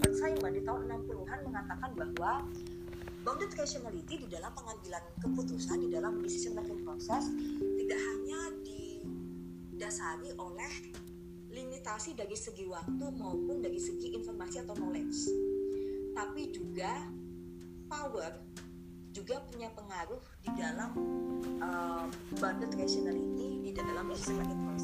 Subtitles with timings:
[0.00, 2.48] Herbert Simon di tahun 60-an mengatakan bahwa
[3.20, 7.28] bounded rationality di dalam pengambilan keputusan di dalam decision making process
[7.76, 10.72] tidak hanya didasari oleh
[11.52, 15.20] limitasi dari segi waktu maupun dari segi informasi atau knowledge
[16.16, 17.04] tapi juga
[17.92, 18.40] power
[19.12, 20.96] juga punya pengaruh di dalam
[21.60, 22.08] uh,
[22.40, 24.80] bounded rationality di dalam decision making yang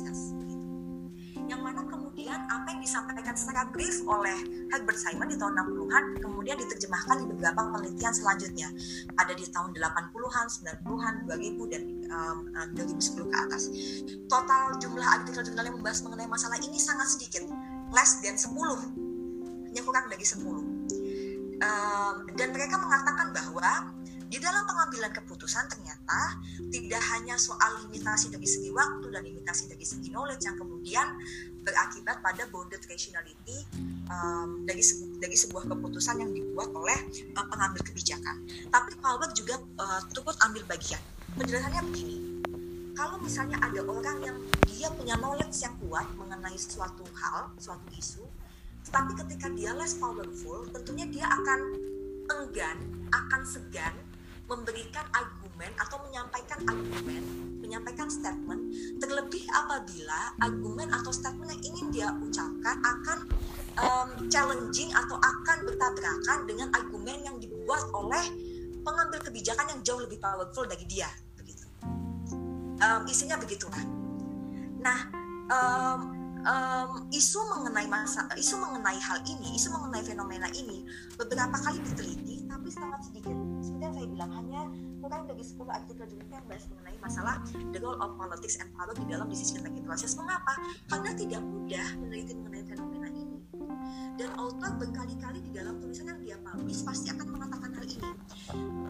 [2.37, 4.37] kemudian apa yang disampaikan secara brief oleh
[4.69, 8.69] Herbert Simon di tahun 60-an kemudian diterjemahkan di beberapa penelitian selanjutnya.
[9.17, 10.47] Ada di tahun 80-an,
[10.85, 12.39] 90-an, 2000 dan um,
[12.77, 13.63] 2010 ke atas.
[14.29, 17.49] Total jumlah artikel jurnal yang membahas mengenai masalah ini sangat sedikit
[17.89, 23.93] less than 10 hanya kurang dari 10 um, dan mereka mengatakan bahwa
[24.27, 26.39] di dalam pengambilan keputusan ternyata
[26.75, 31.07] tidak hanya soal limitasi dari segi waktu dan limitasi dari segi knowledge yang kemudian
[31.63, 33.67] berakibat pada bounded rationality
[34.11, 34.83] um, dari
[35.23, 36.99] dari sebuah keputusan yang dibuat oleh
[37.39, 38.43] uh, pengambil kebijakan.
[38.71, 41.03] Tapi Palmer juga uh, turut ambil bagian.
[41.37, 42.17] Penjelasannya begini,
[42.95, 44.37] kalau misalnya ada orang yang
[44.71, 48.25] dia punya knowledge yang kuat mengenai suatu hal, suatu isu,
[48.89, 51.61] tapi ketika dia less powerful, tentunya dia akan
[52.31, 52.79] enggan,
[53.11, 53.95] akan segan
[54.47, 57.23] memberikan argumen atau menyampaikan argumen,
[57.59, 58.63] menyampaikan statement,
[59.03, 63.19] terlebih apabila argumen atau statement yang ingin dia ucapkan akan
[63.83, 68.23] um, challenging atau akan bertabrakan dengan argumen yang dibuat oleh
[68.87, 71.11] pengambil kebijakan yang jauh lebih powerful dari dia.
[71.35, 71.67] Begitu.
[72.79, 73.83] Um, isinya begitulah.
[74.79, 75.11] Nah,
[75.51, 76.01] um,
[76.47, 80.87] um, isu mengenai masa, isu mengenai hal ini, isu mengenai fenomena ini
[81.19, 83.35] beberapa kali diteliti, tapi sangat sedikit
[83.95, 84.63] saya bilang hanya
[84.99, 87.37] kurang dari 10 artikel jurnal yang bahas mengenai masalah
[87.71, 90.19] the role of politics and power di dalam decision making process.
[90.19, 90.55] Mengapa?
[90.91, 93.39] Karena tidak mudah meneliti mengenai fenomena ini.
[94.17, 98.11] Dan author berkali-kali di dalam tulisan yang dia publish pasti akan mengatakan hal ini.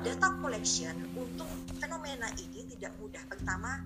[0.06, 1.50] Data collection untuk
[1.82, 3.22] fenomena ini tidak mudah.
[3.26, 3.82] Pertama,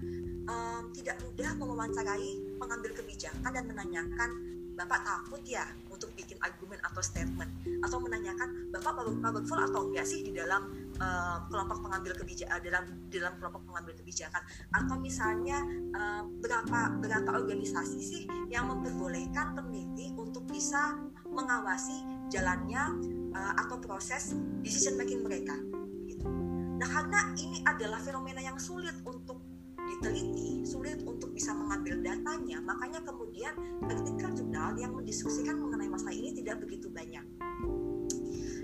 [0.46, 4.30] um, tidak mudah mewawancarai pengambil kebijakan dan menanyakan
[4.80, 5.68] Bapak takut ya
[6.00, 7.52] untuk bikin argumen atau statement.
[7.84, 12.84] Atau menanyakan Bapak powerful atau enggak sih di dalam uh, kelompok pengambil kebijakan uh, dalam
[13.12, 14.40] dalam kelompok pengambil kebijakan?
[14.72, 15.60] Atau misalnya
[15.92, 20.96] uh, berapa berapa organisasi sih yang memperbolehkan peneliti untuk bisa
[21.28, 22.00] mengawasi
[22.32, 22.96] jalannya
[23.36, 24.32] uh, atau proses
[24.64, 25.60] decision making mereka?
[26.08, 26.24] Gitu.
[26.80, 29.39] Nah karena ini adalah fenomena yang sulit untuk
[29.96, 33.52] diteliti, sulit untuk bisa mengambil datanya, makanya kemudian
[33.82, 37.24] artikel jurnal yang mendiskusikan mengenai masalah ini tidak begitu banyak.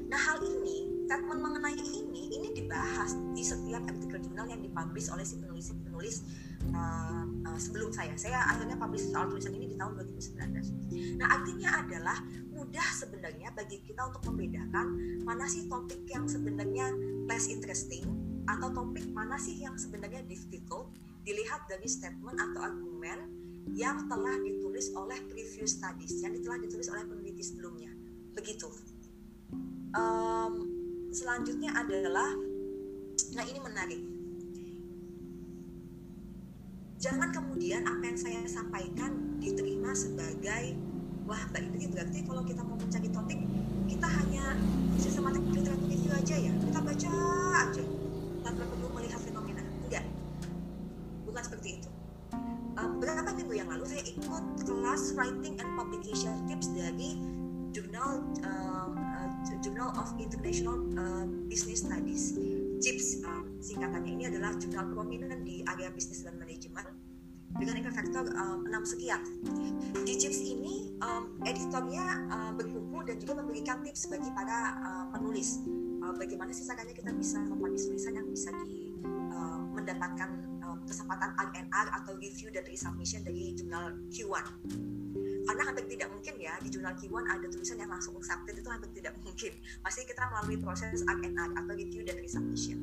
[0.07, 5.27] Nah hal ini, statement mengenai ini, ini dibahas di setiap artikel jurnal yang dipublish oleh
[5.27, 6.23] si penulis-penulis
[6.71, 8.15] uh, uh, sebelum saya.
[8.15, 11.19] Saya akhirnya publish soal tulisan ini di tahun 2019.
[11.19, 12.19] Nah artinya adalah
[12.55, 16.89] mudah sebenarnya bagi kita untuk membedakan mana sih topik yang sebenarnya
[17.27, 18.07] less interesting
[18.47, 20.95] atau topik mana sih yang sebenarnya difficult
[21.27, 23.19] dilihat dari statement atau argumen
[23.75, 27.91] yang telah ditulis oleh previous studies yang telah ditulis oleh peneliti sebelumnya.
[28.39, 28.71] Begitu.
[29.91, 30.55] Um,
[31.11, 32.31] selanjutnya adalah
[33.35, 34.03] nah ini menarik.
[37.03, 40.79] Jangan kemudian apa yang saya sampaikan diterima sebagai
[41.27, 43.41] wah mbak ini berarti kalau kita mau mencari topik
[43.91, 44.55] kita hanya
[44.95, 46.53] sistematik literatur itu aja ya?
[46.55, 47.13] Kita baca
[47.67, 47.85] aja.
[48.47, 48.86] Tanpa perlu
[53.87, 57.23] saya ikut kelas writing and publication tips dari
[57.71, 59.29] jurnal uh, uh,
[59.63, 62.35] Journal of International uh, Business Studies.
[62.83, 66.83] JIPS um, singkatannya ini adalah jurnal prominent di area bisnis dan manajemen
[67.57, 69.23] dengan impact factor um, 6 sekian.
[70.03, 75.63] Di JIPS ini um, editornya uh, berkumpul dan juga memberikan tips bagi para uh, penulis.
[76.03, 80.56] Uh, bagaimana sih kita bisa mempublish tulisan yang bisa di uh, mendapatkan
[80.87, 84.47] kesempatan RNR atau review dan resubmission dari jurnal Q1
[85.47, 88.91] karena hampir tidak mungkin ya di jurnal Q1 ada tulisan yang langsung accepted itu hampir
[88.99, 89.53] tidak mungkin.
[89.81, 92.83] Pasti kita melalui proses RNR atau review dan resubmission.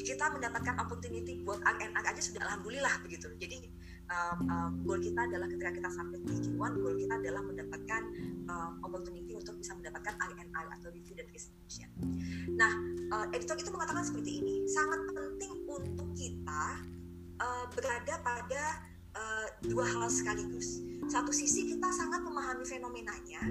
[0.00, 3.32] Kita mendapatkan opportunity buat RNR aja sudah alhamdulillah begitu.
[3.40, 3.68] Jadi
[4.12, 8.02] um, um, goal kita adalah ketika kita sampai di Q1 goal kita adalah mendapatkan
[8.48, 11.88] um, opportunity untuk bisa mendapatkan RNR atau review dan resubmission.
[12.60, 12.72] Nah
[13.16, 16.64] uh, editor itu mengatakan seperti ini sangat penting untuk kita
[17.40, 18.62] uh, berada pada
[19.16, 20.84] uh, dua hal sekaligus.
[21.10, 23.42] Satu sisi kita sangat memahami fenomenanya,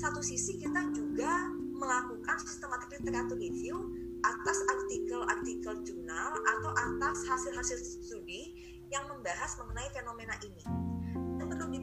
[0.00, 3.76] satu sisi kita juga melakukan sistematik literatur review
[4.20, 8.52] atas artikel-artikel jurnal atau atas hasil-hasil studi
[8.92, 10.89] yang membahas mengenai fenomena ini.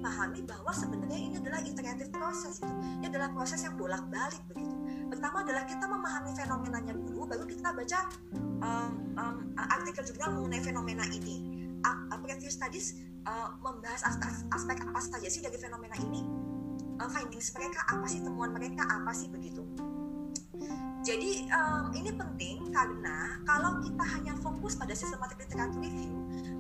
[0.08, 2.74] Memahami bahwa sebenarnya ini adalah iteratif proses itu
[3.04, 4.72] ini adalah proses yang bolak-balik begitu.
[5.12, 8.00] Pertama adalah kita memahami fenomenanya dulu baru kita baca
[8.64, 11.68] um, um, artikel jurnal mengenai fenomena ini.
[11.84, 16.24] Uh, previous studies uh, membahas aspek, aspek apa saja sih dari fenomena ini?
[17.04, 19.68] Uh, findings mereka apa sih temuan mereka apa sih begitu
[21.06, 26.14] jadi um, ini penting karena kalau kita hanya fokus pada systematic literature review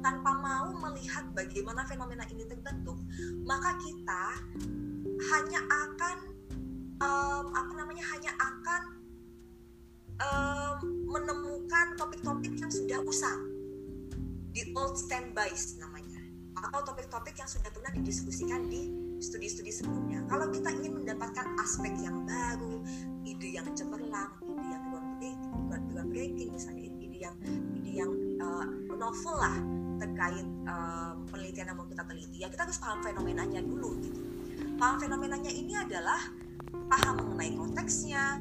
[0.05, 3.01] tanpa mau melihat bagaimana fenomena ini terbentuk,
[3.43, 4.23] maka kita
[5.33, 6.17] hanya akan
[7.01, 8.81] um, apa namanya hanya akan
[10.21, 10.77] um,
[11.09, 13.41] menemukan topik-topik yang sudah usang
[14.53, 16.21] di old standbys namanya
[16.57, 20.25] atau topik-topik yang sudah pernah didiskusikan di studi-studi sebelumnya.
[20.29, 22.81] Kalau kita ingin mendapatkan aspek yang baru,
[23.27, 24.83] ide yang cemerlang, ide yang
[25.91, 27.35] groundbreaking, misalnya ide yang
[27.75, 28.65] ide yang uh,
[28.95, 29.57] novel lah
[29.97, 33.97] terkait uh, penelitian yang mau kita teliti, ya kita harus paham fenomenanya dulu.
[33.99, 34.19] Gitu.
[34.77, 36.21] Paham fenomenanya ini adalah
[36.87, 38.37] paham mengenai konteksnya,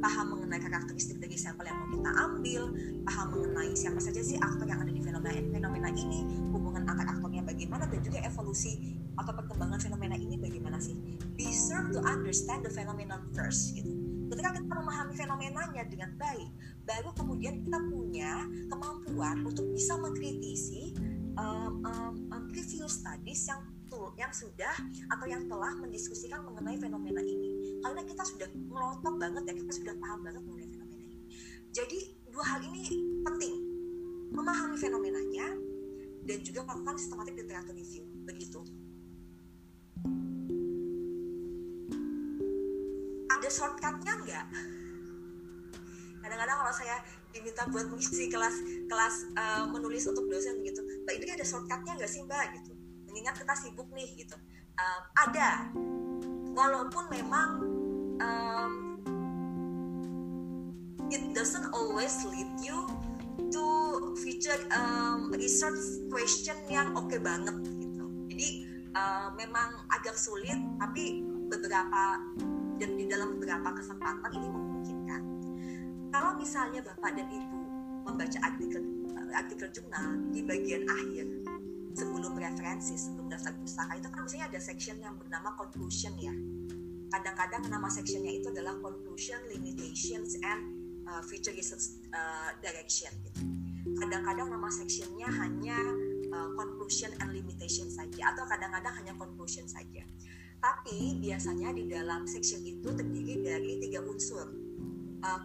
[0.00, 2.62] paham mengenai karakteristik dari sampel yang mau kita ambil,
[3.04, 7.42] paham mengenai siapa saja sih aktor yang ada di fenomena, fenomena ini, hubungan antar aktornya
[7.44, 10.96] bagaimana, dan juga evolusi atau perkembangan fenomena ini bagaimana sih?
[11.36, 13.99] Be sure to understand the phenomenon first gitu.
[14.40, 16.48] Ketika kita memahami fenomenanya dengan baik,
[16.88, 18.40] baru kemudian kita punya
[18.72, 20.96] kemampuan untuk bisa mengkritisi
[21.36, 22.44] um, um, um,
[22.88, 23.60] studies yang
[24.16, 24.72] yang sudah
[25.12, 27.84] atau yang telah mendiskusikan mengenai fenomena ini.
[27.84, 31.20] Karena kita sudah melotot banget ya, kita sudah paham banget mengenai fenomena ini.
[31.76, 31.98] Jadi
[32.32, 33.54] dua hal ini penting,
[34.32, 35.52] memahami fenomenanya
[36.24, 38.08] dan juga melakukan sistematik literatur review.
[38.24, 38.64] Begitu.
[43.50, 44.46] Ada shortcutnya nggak?
[46.22, 47.02] Kadang-kadang kalau saya
[47.34, 52.06] diminta buat mengisi kelas kelas uh, menulis untuk dosen gitu mbak Indri ada shortcutnya nggak
[52.06, 52.54] sih mbak?
[52.54, 52.78] Gitu.
[53.10, 54.38] Mengingat kita sibuk nih gitu.
[54.78, 55.66] Uh, ada.
[56.54, 57.50] Walaupun memang
[58.22, 58.72] um,
[61.10, 62.86] it doesn't always lead you
[63.50, 63.66] to
[64.22, 68.06] feature um, research question yang oke okay banget gitu.
[68.30, 68.48] Jadi
[68.94, 72.14] uh, memang agak sulit tapi beberapa
[72.80, 75.22] dan di dalam beberapa kesempatan ini memungkinkan.
[76.10, 77.60] Kalau misalnya Bapak dan Ibu
[78.08, 78.82] membaca artikel
[79.30, 81.28] artikel jurnal di bagian akhir
[81.94, 86.34] sebelum referensi, sebelum daftar pustaka itu kan misalnya ada section yang bernama conclusion ya.
[87.10, 90.62] Kadang-kadang nama sectionnya itu adalah conclusion, limitations, and
[91.10, 93.10] uh, future research uh, direction.
[93.26, 93.42] Gitu.
[93.98, 95.74] Kadang-kadang nama sectionnya hanya
[96.30, 100.06] uh, conclusion and limitation saja, atau kadang-kadang hanya conclusion saja.
[100.60, 104.46] Tapi biasanya di dalam section itu terdiri dari tiga unsur.
[105.20, 105.40] Uh,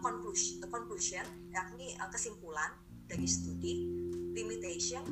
[0.72, 2.72] conclusion, yakni uh, kesimpulan
[3.04, 3.84] dari studi,
[4.32, 5.04] limitation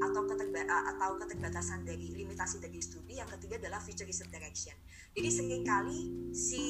[0.00, 4.72] atau keterba atau keterbatasan dari limitasi dari studi, yang ketiga adalah future research direction.
[5.16, 6.00] Jadi sering kali
[6.32, 6.64] si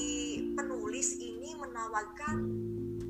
[0.54, 2.36] penulis ini menawarkan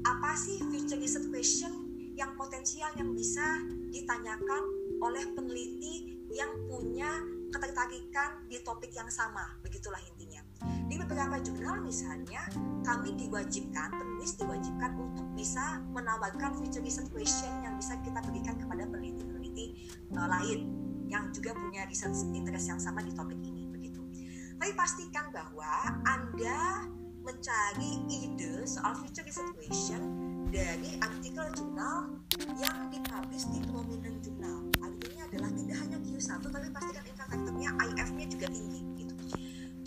[0.05, 1.73] apa sih future research question
[2.17, 3.45] yang potensial yang bisa
[3.93, 4.63] ditanyakan
[5.05, 7.13] oleh peneliti yang punya
[7.51, 10.43] ketertarikan di topik yang sama, begitulah intinya.
[10.87, 12.47] Di beberapa jurnal misalnya,
[12.83, 18.87] kami diwajibkan, penulis diwajibkan untuk bisa menawarkan future research question yang bisa kita berikan kepada
[18.87, 19.67] peneliti-peneliti
[20.15, 20.61] uh, lain
[21.07, 24.03] yang juga punya research interest yang sama di topik ini, begitu.
[24.59, 26.87] Tapi pastikan bahwa Anda
[27.27, 29.99] mencari ide soal future research question
[30.55, 32.23] dari artikel jurnal
[32.55, 34.71] yang dipublish di prominent jurnal.
[34.79, 39.15] Artinya adalah tidak hanya Q1 tapi pastikan faktornya IF-nya juga tinggi gitu.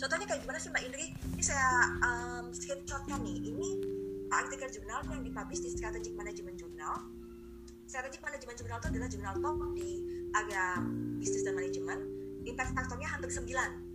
[0.00, 1.06] Contohnya kayak gimana sih Mbak Indri?
[1.36, 1.68] Ini saya
[2.00, 3.38] um, screenshotkan nih.
[3.52, 3.68] Ini
[4.32, 6.94] artikel jurnal yang dipublish di Strategic Management Journal.
[7.84, 9.90] Strategic Management Journal itu adalah jurnal top di
[10.32, 10.64] area
[11.20, 11.98] bisnis dan manajemen.
[12.48, 13.44] Impact faktornya hampir 9,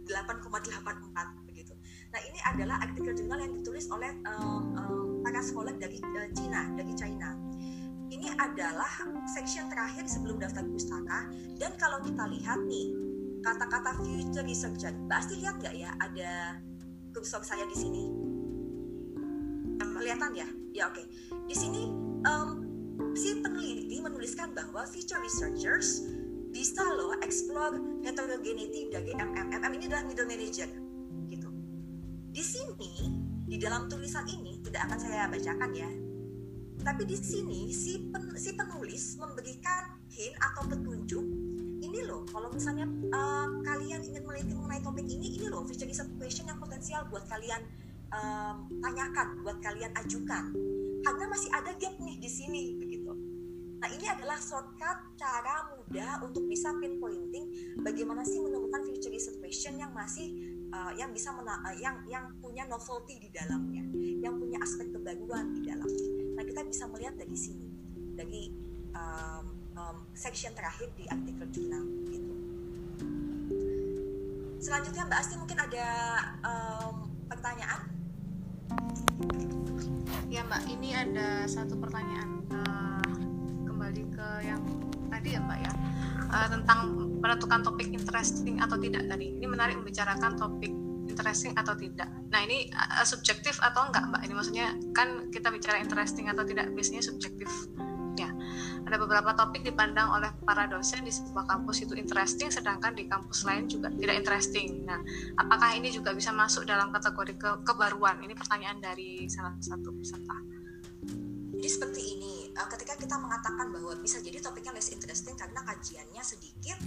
[0.05, 1.73] 8,84 begitu.
[2.13, 6.69] Nah ini adalah artikel jurnal yang ditulis oleh um, um, para sekolah dari uh, China,
[6.77, 7.33] dari China
[8.15, 8.89] ini adalah
[9.27, 12.93] section terakhir sebelum daftar pustaka dan kalau kita lihat nih
[13.45, 14.93] kata-kata future researcher.
[15.05, 16.57] Pasti lihat nggak ya ada
[17.13, 18.03] kursor saya di sini?
[19.77, 20.47] Kelihatan ya?
[20.73, 20.97] Ya oke.
[20.97, 21.05] Okay.
[21.45, 21.87] Di sini
[22.25, 22.49] um,
[23.13, 26.03] si peneliti menuliskan bahwa future researchers
[26.49, 29.53] bisa loh explore heterogeneity dari MM.
[29.55, 30.69] MM ini adalah middle manager,
[31.27, 31.49] gitu.
[32.31, 32.91] Di sini
[33.45, 35.91] di dalam tulisan ini tidak akan saya bacakan ya.
[36.75, 41.25] Tapi di sini si, pen, si penulis memberikan hint atau petunjuk
[41.95, 42.83] ini loh kalau misalnya
[43.15, 47.23] uh, kalian ingin meneliti mengenai topik ini ini loh future research question yang potensial buat
[47.31, 47.63] kalian
[48.11, 50.51] um, tanyakan buat kalian ajukan.
[51.07, 53.15] Karena masih ada gap nih di sini begitu.
[53.79, 59.95] Nah ini adalah shortcut cara mudah untuk bisa pinpointing bagaimana sih menemukan future situation yang
[59.95, 60.35] masih
[60.75, 63.87] uh, yang bisa mena uh, yang yang punya novelty di dalamnya,
[64.19, 66.07] yang punya aspek kebaruan di dalamnya.
[66.35, 67.71] Nah kita bisa melihat dari sini,
[68.19, 68.51] dari
[68.91, 72.33] um, um, section terakhir di artikel jurnal gitu.
[74.59, 75.87] Selanjutnya Mbak Asti mungkin ada
[76.41, 76.95] um,
[77.29, 77.81] pertanyaan?
[80.31, 83.13] Ya Mbak, ini ada satu pertanyaan uh,
[83.69, 84.63] kembali ke yang
[85.11, 85.71] tadi ya Mbak ya
[86.33, 86.79] uh, tentang
[87.21, 89.37] menentukan topik interesting atau tidak tadi.
[89.37, 90.73] Ini menarik membicarakan topik
[91.05, 92.09] interesting atau tidak.
[92.33, 94.21] Nah ini uh, subjektif atau enggak Mbak?
[94.25, 94.67] Ini maksudnya
[94.97, 97.47] kan kita bicara interesting atau tidak biasanya subjektif
[98.85, 103.41] ada beberapa topik dipandang oleh para dosen di sebuah kampus itu interesting sedangkan di kampus
[103.41, 104.85] lain juga tidak interesting.
[104.85, 105.01] Nah
[105.41, 108.21] apakah ini juga bisa masuk dalam kategori ke kebaruan?
[108.21, 110.37] Ini pertanyaan dari salah satu peserta.
[111.55, 116.21] Jadi seperti ini eh, ketika kita mengatakan bahwa bisa jadi topiknya less interesting karena kajiannya
[116.21, 116.77] sedikit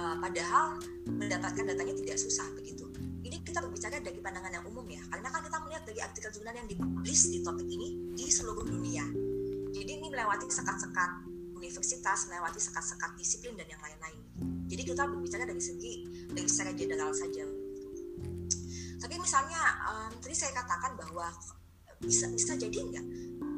[0.00, 2.88] eh, padahal mendapatkan datanya tidak susah begitu.
[3.20, 6.54] Ini kita berbicara dari pandangan yang umum ya karena kan kita melihat dari artikel jurnal
[6.56, 9.29] yang dipublish di topik ini di seluruh dunia
[10.10, 11.10] melewati sekat-sekat
[11.54, 14.20] universitas, melewati sekat-sekat disiplin dan yang lain-lain.
[14.66, 17.46] Jadi kita berbicara dari segi dari secara general saja.
[19.00, 21.30] Tapi misalnya um, tadi saya katakan bahwa
[22.00, 23.06] bisa bisa jadi enggak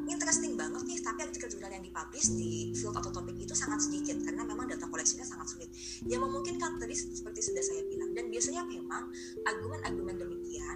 [0.07, 4.19] interesting banget nih tapi artikel jurnal yang dipublish di field atau topik itu sangat sedikit
[4.19, 5.69] karena memang data koleksinya sangat sulit
[6.07, 9.09] yang memungkinkan tadi seperti sudah saya bilang dan biasanya memang
[9.47, 10.15] argumen-argumen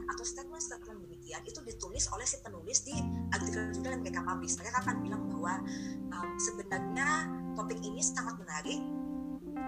[0.05, 2.93] atau statement-statement demikian itu ditulis oleh si penulis di
[3.33, 5.53] artikel jurnal yang mereka publish mereka akan bilang bahwa
[6.13, 7.09] um, sebenarnya
[7.57, 8.79] topik ini sangat menarik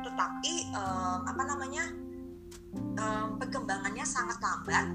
[0.05, 1.83] tetapi um, apa namanya
[2.99, 4.87] um, perkembangannya sangat lambat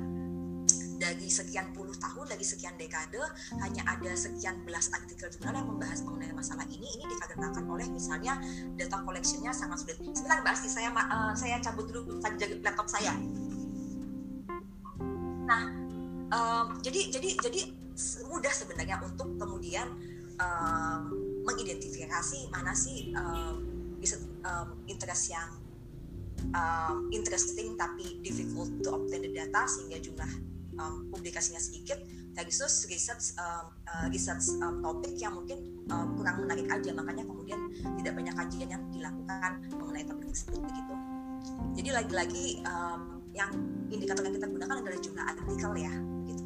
[0.94, 3.18] dari sekian puluh tahun, dari sekian dekade,
[3.60, 6.86] hanya ada sekian belas artikel jurnal yang membahas mengenai masalah ini.
[6.86, 8.38] Ini dikarenakan oleh misalnya
[8.78, 9.98] data collectionnya sangat sulit.
[10.00, 12.22] Sebentar Mbak Asti, saya uh, saya cabut dulu
[12.62, 13.12] laptop saya.
[15.44, 15.62] Nah,
[16.32, 17.60] um, jadi jadi jadi
[18.26, 19.86] mudah sebenarnya untuk kemudian
[20.40, 21.02] um,
[21.44, 23.62] mengidentifikasi mana sih um,
[24.44, 25.50] um, interest yang
[26.52, 30.30] um, interesting tapi difficult to obtain the data sehingga jumlah
[30.80, 32.00] um, publikasinya sedikit.
[32.34, 36.90] Versus research um, uh, research um, topik yang mungkin um, kurang menarik aja.
[36.90, 37.70] Makanya kemudian
[38.02, 40.94] tidak banyak kajian yang dilakukan mengenai topik tersebut begitu.
[41.78, 43.50] Jadi lagi-lagi um, yang
[43.90, 46.44] indikator yang kita gunakan adalah jumlah artikel ya begitu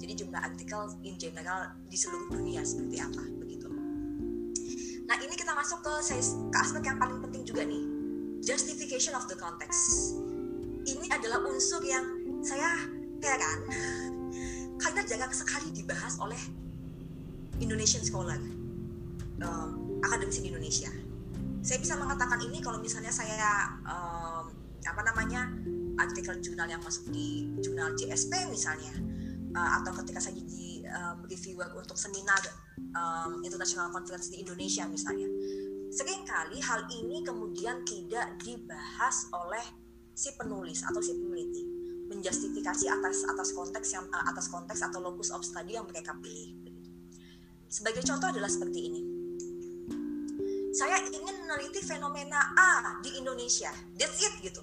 [0.00, 3.68] jadi jumlah artikel in general di seluruh dunia seperti apa begitu.
[5.04, 5.92] Nah ini kita masuk ke,
[6.48, 7.84] ke aspek yang paling penting juga nih.
[8.40, 10.16] Justification of the context.
[10.88, 12.02] Ini adalah unsur yang
[12.40, 12.88] saya
[13.20, 13.60] heran
[14.82, 16.40] karena jarang sekali dibahas oleh
[17.60, 18.40] Indonesian scholar
[19.44, 20.88] um, akademisi di Indonesia.
[21.60, 24.48] Saya bisa mengatakan ini kalau misalnya saya um,
[24.80, 25.52] apa namanya
[26.00, 28.92] artikel jurnal yang masuk di jurnal JSP misalnya
[29.52, 32.40] uh, atau ketika saya di um, reviewer untuk seminar
[32.96, 35.28] um, international conference di Indonesia misalnya
[35.90, 39.64] sering kali hal ini kemudian tidak dibahas oleh
[40.14, 41.80] si penulis atau si peneliti
[42.10, 46.58] menjustifikasi atas atas konteks yang eh, atas konteks atau locus of study yang mereka pilih.
[47.70, 49.02] Sebagai contoh adalah seperti ini.
[50.74, 53.70] Saya ingin meneliti fenomena A di Indonesia.
[53.94, 54.62] That's it gitu.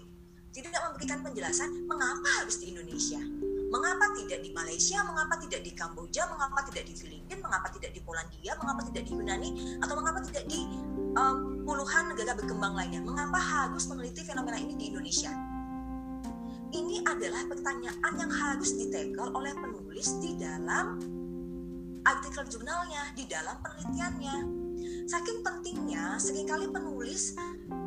[0.58, 3.22] Tidak memberikan penjelasan mengapa harus di Indonesia.
[3.70, 8.02] Mengapa tidak di Malaysia, mengapa tidak di Kamboja, mengapa tidak di Filipina, mengapa tidak di
[8.02, 9.50] Polandia, mengapa tidak di Yunani,
[9.86, 10.66] atau mengapa tidak di
[11.14, 13.06] um, puluhan negara berkembang lainnya.
[13.06, 15.30] Mengapa harus meneliti fenomena ini di Indonesia?
[16.76, 21.00] ini adalah pertanyaan yang harus ditekel oleh penulis di dalam
[22.04, 24.38] artikel jurnalnya, di dalam penelitiannya.
[25.08, 27.36] Saking pentingnya, sering kali penulis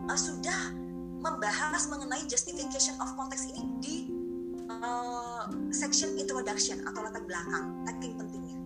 [0.09, 0.80] uh, sudah
[1.21, 3.97] membahas mengenai justification of context ini di
[4.73, 8.57] uh, section introduction atau latar belakang, saking pentingnya.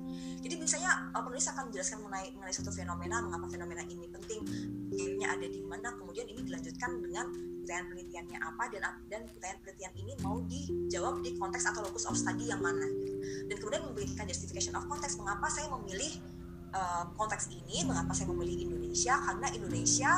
[0.45, 4.45] Jadi misalnya uh, penulis akan menjelaskan mengenai, mengenai suatu fenomena, mengapa fenomena ini penting,
[4.93, 7.27] game ada di mana, kemudian ini dilanjutkan dengan
[7.65, 12.15] pertanyaan penelitiannya apa dan dan pertanyaan penelitian ini mau dijawab di konteks atau locus of
[12.15, 13.13] study yang mana gitu.
[13.49, 16.13] Dan kemudian memberikan justification of konteks mengapa saya memilih
[16.77, 20.13] uh, konteks ini, mengapa saya memilih Indonesia karena Indonesia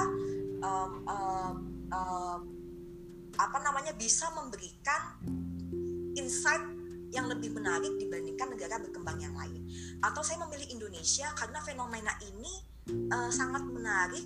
[0.58, 1.54] um, uh,
[1.92, 2.38] uh,
[3.36, 5.20] apa namanya bisa memberikan
[6.16, 6.64] insight
[7.12, 9.68] yang lebih menarik dibandingkan negara berkembang yang lain.
[10.02, 12.52] Atau saya memilih Indonesia karena fenomena ini
[13.12, 14.24] uh, sangat menarik,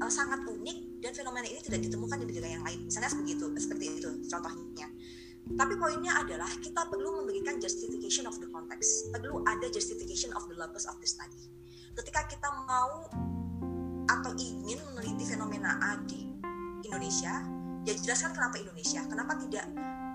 [0.00, 2.80] uh, sangat unik dan fenomena ini tidak ditemukan di negara yang lain.
[2.88, 4.88] Misalnya begitu seperti itu contohnya.
[5.48, 9.08] Tapi poinnya adalah kita perlu memberikan justification of the context.
[9.16, 11.48] Perlu ada justification of the locus of the study.
[11.96, 13.08] Ketika kita mau
[16.88, 17.44] Indonesia
[17.84, 19.00] ya jelaskan kenapa Indonesia?
[19.04, 19.64] Kenapa tidak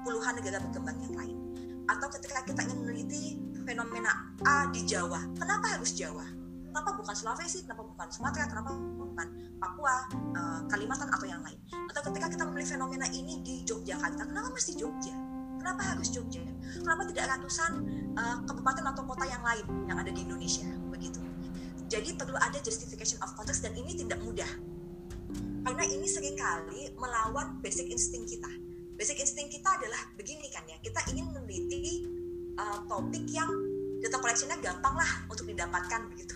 [0.01, 1.37] puluhan negara berkembang yang lain?
[1.85, 3.23] Atau ketika kita ingin meneliti
[3.63, 6.25] fenomena A di Jawa kenapa harus Jawa?
[6.73, 7.61] Kenapa bukan Sulawesi?
[7.69, 8.49] Kenapa bukan Sumatera?
[8.49, 9.27] Kenapa bukan
[9.61, 11.61] Papua uh, Kalimantan atau yang lain?
[11.93, 15.13] Atau ketika kita memilih fenomena ini di Yogyakarta kenapa mesti Jogja?
[15.61, 16.41] Kenapa harus Jogja?
[16.81, 17.71] Kenapa tidak ratusan
[18.17, 20.65] uh, kabupaten atau kota yang lain yang ada di Indonesia?
[20.89, 21.21] Begitu.
[21.93, 24.49] Jadi perlu ada justification of context dan ini tidak mudah
[25.63, 28.51] karena ini sering kali melawan basic insting kita.
[28.99, 32.05] Basic insting kita adalah begini kan ya kita ingin meneliti
[32.59, 33.49] uh, topik yang
[34.03, 36.35] data collectionnya gampang lah untuk didapatkan begitu.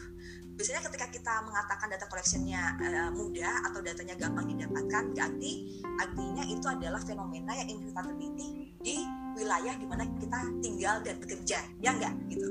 [0.58, 6.66] Biasanya ketika kita mengatakan data collectionnya uh, mudah atau datanya gampang didapatkan berarti artinya itu
[6.66, 8.96] adalah fenomena yang teliti di
[9.38, 11.60] wilayah di mana kita tinggal dan bekerja.
[11.84, 12.50] Ya enggak gitu.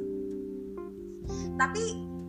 [1.57, 1.85] Tapi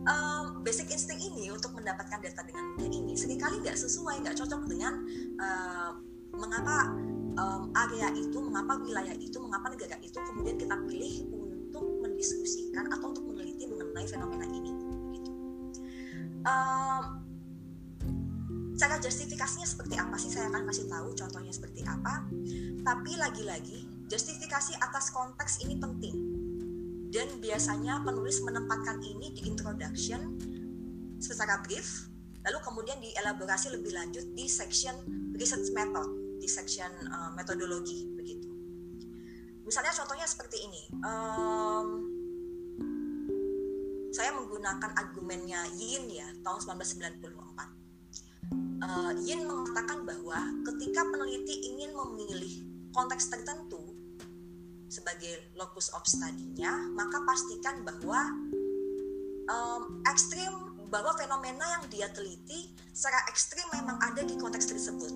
[0.08, 4.36] um, basic instinct ini untuk mendapatkan data dengan mudah ini sering kali nggak sesuai nggak
[4.36, 5.00] cocok dengan
[5.40, 5.96] uh,
[6.36, 6.92] mengapa
[7.40, 13.16] um, area itu mengapa wilayah itu mengapa negara itu kemudian kita pilih untuk mendiskusikan atau
[13.16, 14.76] untuk meneliti mengenai fenomena ini
[15.16, 15.32] gitu.
[16.44, 17.24] um,
[18.76, 20.30] cara justifikasinya seperti apa sih?
[20.30, 22.28] Saya akan kasih tahu contohnya seperti apa.
[22.84, 26.14] Tapi lagi-lagi justifikasi atas konteks ini penting.
[27.08, 30.36] Dan biasanya penulis menempatkan ini di introduction
[31.18, 32.08] secara brief
[32.46, 34.94] lalu kemudian dielaborasi lebih lanjut di section
[35.36, 36.06] research method
[36.38, 38.46] di section uh, metodologi begitu.
[39.66, 41.88] Misalnya contohnya seperti ini um,
[44.14, 47.78] saya menggunakan argumennya Yin ya tahun 1994
[48.82, 50.40] uh, Yin mengatakan bahwa
[50.72, 53.94] ketika peneliti ingin memilih konteks tertentu
[54.88, 58.20] sebagai locus of study-nya, maka pastikan bahwa
[59.52, 65.12] um, ekstrim bahwa fenomena yang dia teliti secara ekstrim memang ada di konteks tersebut.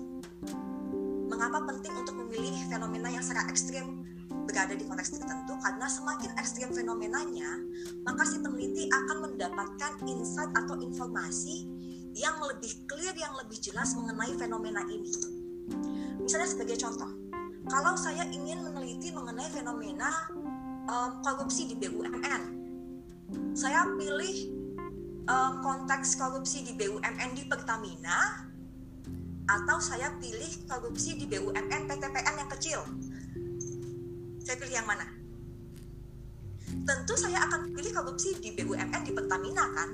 [1.27, 4.05] Mengapa penting untuk memilih fenomena yang secara ekstrim
[4.45, 5.57] berada di konteks tertentu?
[5.65, 7.57] Karena semakin ekstrim fenomenanya,
[8.05, 11.65] maka si peneliti akan mendapatkan insight atau informasi
[12.13, 15.09] yang lebih clear, yang lebih jelas mengenai fenomena ini.
[16.21, 17.09] Misalnya sebagai contoh,
[17.65, 20.29] kalau saya ingin meneliti mengenai fenomena
[20.85, 22.61] um, korupsi di BUMN,
[23.57, 24.52] saya pilih
[25.27, 28.47] um, konteks korupsi di BUMN di Pertamina
[29.43, 32.79] atau saya pilih korupsi di BUMN PTPN yang kecil.
[34.43, 35.07] Saya pilih yang mana?
[36.83, 39.89] Tentu saya akan pilih korupsi di BUMN di Pertamina kan?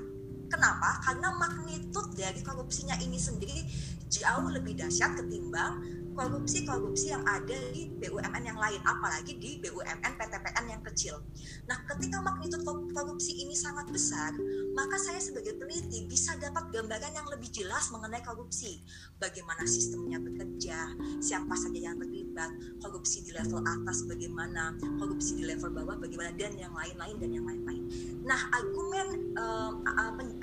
[0.49, 0.97] Kenapa?
[1.05, 3.61] Karena magnitud dari korupsinya ini sendiri
[4.09, 5.85] jauh lebih dahsyat ketimbang
[6.19, 11.23] korupsi-korupsi yang ada di BUMN yang lain, apalagi di BUMN PTPN yang kecil.
[11.71, 14.36] Nah, ketika magnitud korupsi ini sangat besar,
[14.75, 18.84] maka saya sebagai peneliti bisa dapat gambaran yang lebih jelas mengenai korupsi.
[19.15, 20.91] Bagaimana sistemnya bekerja,
[21.23, 22.51] siapa saja yang terlibat,
[22.84, 27.45] korupsi di level atas bagaimana, korupsi di level bawah bagaimana, dan yang lain-lain dan yang
[27.47, 27.84] lain-lain.
[28.27, 29.08] Nah, argumen
[29.39, 29.71] uh,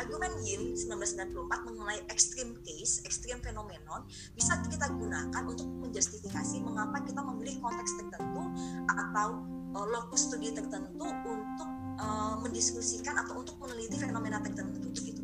[0.01, 7.21] argumen Yin 1994 mengenai extreme case, extreme phenomenon bisa kita gunakan untuk menjustifikasi mengapa kita
[7.23, 8.43] memilih konteks tertentu
[8.91, 9.29] atau
[9.77, 11.69] uh, lokus studi tertentu untuk
[12.01, 15.23] uh, mendiskusikan atau untuk meneliti fenomena tertentu gitu.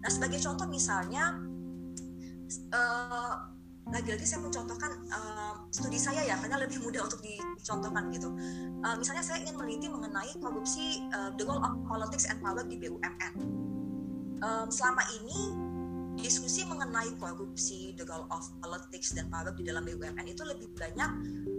[0.00, 1.36] Nah sebagai contoh misalnya
[2.72, 3.34] uh,
[3.90, 8.30] lagi-lagi saya mencontohkan uh, studi saya ya karena lebih mudah untuk dicontohkan gitu.
[8.86, 12.78] Uh, misalnya saya ingin meneliti mengenai korupsi uh, the role of politics and power di
[12.78, 13.34] BUMN.
[14.40, 15.69] Um, selama ini
[16.18, 21.10] diskusi mengenai korupsi, the role of politics dan power di dalam BUMN itu lebih banyak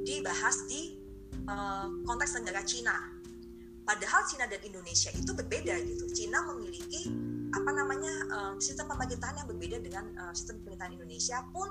[0.04, 1.00] dibahas di
[1.48, 2.96] uh, konteks negara Cina.
[3.82, 6.06] Padahal Cina dan Indonesia itu berbeda gitu.
[6.14, 7.12] Cina memiliki
[7.52, 11.68] apa namanya uh, sistem pemerintahan yang berbeda dengan uh, sistem pemerintahan Indonesia pun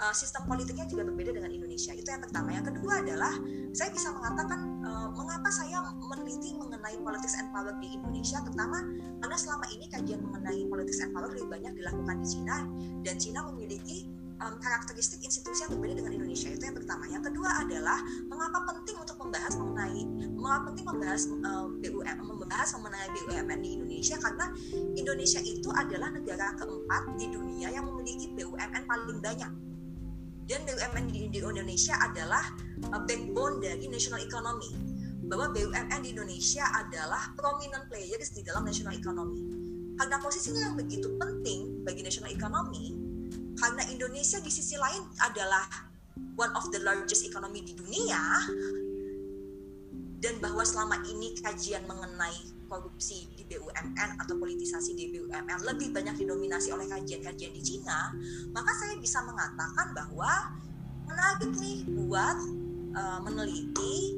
[0.00, 1.92] uh, sistem politiknya juga berbeda dengan Indonesia.
[1.92, 2.56] Itu yang pertama.
[2.56, 3.32] Yang kedua adalah
[3.76, 8.80] saya bisa mengatakan uh, mengapa saya meneliti mengenai politics and power di Indonesia, terutama
[9.20, 12.56] karena selama ini kajian mengenai politics and power lebih banyak dilakukan di Cina
[13.04, 14.08] dan Cina memiliki
[14.40, 17.04] um, karakteristik institusi yang berbeda dengan Indonesia itu yang pertama.
[17.06, 23.08] Yang kedua adalah mengapa penting untuk membahas mengenai mengapa penting membahas uh, BUM membahas mengenai
[23.12, 24.46] BUMN di Indonesia karena
[24.96, 29.69] Indonesia itu adalah negara keempat di dunia yang memiliki BUMN paling banyak
[30.50, 32.42] dan BUMN di, Indonesia adalah
[32.90, 34.74] uh, backbone dari national economy.
[35.30, 39.46] Bahwa BUMN di Indonesia adalah prominent players di dalam national economy.
[39.94, 43.10] Karena posisinya yang begitu penting bagi national economy
[43.60, 45.68] karena Indonesia di sisi lain adalah
[46.40, 48.20] one of the largest economy di dunia
[50.20, 52.40] dan bahwa selama ini kajian mengenai
[52.72, 58.14] korupsi BUMN atau politisasi di BUMN lebih banyak didominasi oleh kajian-kajian di Cina,
[58.54, 60.54] maka saya bisa mengatakan bahwa
[61.10, 62.38] menarik nih buat
[62.94, 64.14] uh, meneliti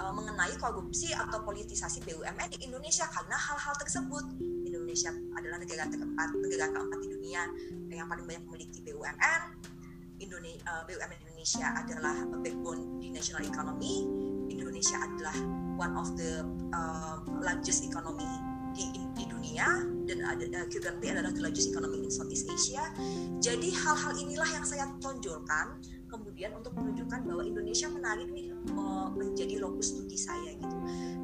[0.00, 4.24] uh, mengenai korupsi atau politisasi BUMN di Indonesia karena hal-hal tersebut.
[4.64, 7.42] Indonesia adalah negara keempat negara keempat di dunia
[7.90, 9.42] yang paling banyak memiliki BUMN
[10.20, 14.04] Indonesia, uh, BUMN Indonesia adalah backbone di national economy.
[14.52, 15.36] Indonesia adalah
[15.80, 18.26] one of the uh, largest economy
[18.74, 18.86] di,
[19.18, 19.66] di dunia
[20.06, 22.82] dan ada uh, adalah the largest economy in Southeast Asia.
[23.42, 25.78] Jadi hal-hal inilah yang saya tonjolkan
[26.10, 30.76] kemudian untuk menunjukkan bahwa Indonesia menarik nih uh, menjadi lokus studi saya gitu.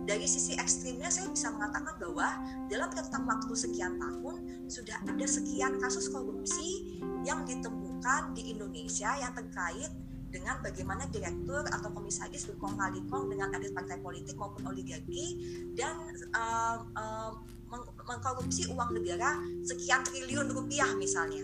[0.07, 2.29] Dari sisi ekstrimnya saya bisa mengatakan bahwa
[2.71, 4.35] dalam rentang waktu sekian tahun
[4.71, 9.91] sudah ada sekian kasus korupsi yang ditemukan di Indonesia yang terkait
[10.37, 15.41] dengan bagaimana direktur atau komisaris berkong kali kong dengan elit partai politik maupun oligarki
[15.73, 15.97] dan
[16.37, 17.33] uh, uh,
[17.73, 21.41] meng mengkorupsi uang negara sekian triliun rupiah misalnya.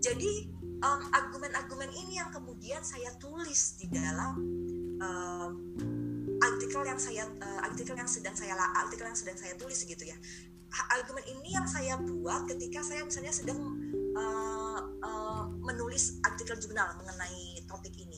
[0.00, 0.48] Jadi
[0.84, 4.36] argumen-argumen um, ini yang kemudian saya tulis di dalam
[5.00, 5.48] uh,
[6.44, 10.16] artikel yang saya uh, artikel yang sedang saya artikel yang sedang saya tulis gitu ya.
[10.90, 13.62] Argumen ini yang saya buat ketika saya misalnya sedang
[14.18, 18.13] uh, uh, menulis artikel jurnal mengenai topik ini.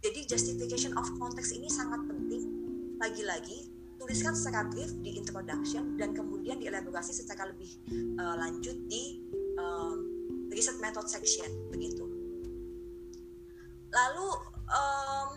[0.00, 2.48] Jadi justification of context ini sangat penting.
[2.96, 3.68] Lagi-lagi
[4.00, 7.68] tuliskan secara brief di introduction dan kemudian dielaborasi secara lebih
[8.16, 9.20] uh, lanjut di
[9.60, 9.92] uh,
[10.48, 12.00] research method section begitu.
[13.92, 14.28] Lalu
[14.72, 15.28] um,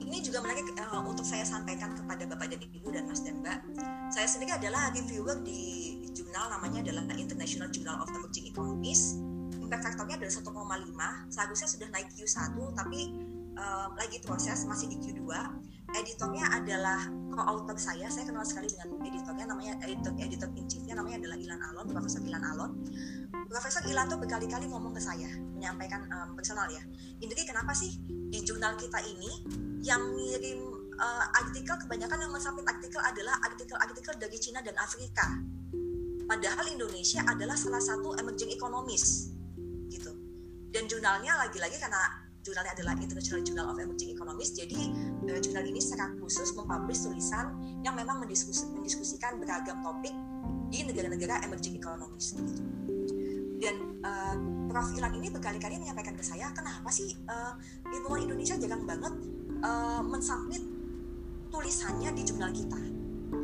[0.00, 3.84] ini juga menarik uh, untuk saya sampaikan kepada Bapak dan Ibu dan Mas dan Mbak.
[4.16, 9.20] Saya sendiri adalah reviewer di jurnal namanya adalah International Journal of Emerging Economies
[9.70, 13.00] impact faktornya adalah 1,5 seharusnya sudah naik Q1 tapi
[13.54, 15.30] um, lagi proses masih di Q2
[15.94, 21.22] editornya adalah co-author saya saya kenal sekali dengan editornya namanya editor editor in chiefnya namanya
[21.22, 22.70] adalah Ilan Alon Profesor Ilan Alon.
[23.46, 26.82] Profesor Ilan tuh berkali-kali ngomong ke saya menyampaikan um, personal ya.
[27.22, 29.46] Indri kenapa sih di jurnal kita ini
[29.86, 30.66] yang ngirim
[30.98, 35.26] uh, artikel kebanyakan yang mensubmit artikel adalah artikel-artikel dari Cina dan Afrika?
[36.26, 39.34] Padahal Indonesia adalah salah satu emerging economies
[40.70, 44.80] dan jurnalnya lagi-lagi karena jurnalnya adalah International Journal of Emerging Economies jadi
[45.28, 47.52] uh, jurnal ini secara khusus mempublish tulisan
[47.84, 50.14] yang memang mendiskus mendiskusikan beragam topik
[50.70, 52.38] di negara-negara emerging economies.
[53.60, 54.34] Dan uh,
[54.70, 57.58] Prof Ilan ini berkali-kali menyampaikan ke saya kenapa sih uh,
[57.90, 59.12] ilmuwan Indonesia jarang banget
[59.60, 60.62] uh, mensubmit
[61.50, 62.78] tulisannya di jurnal kita?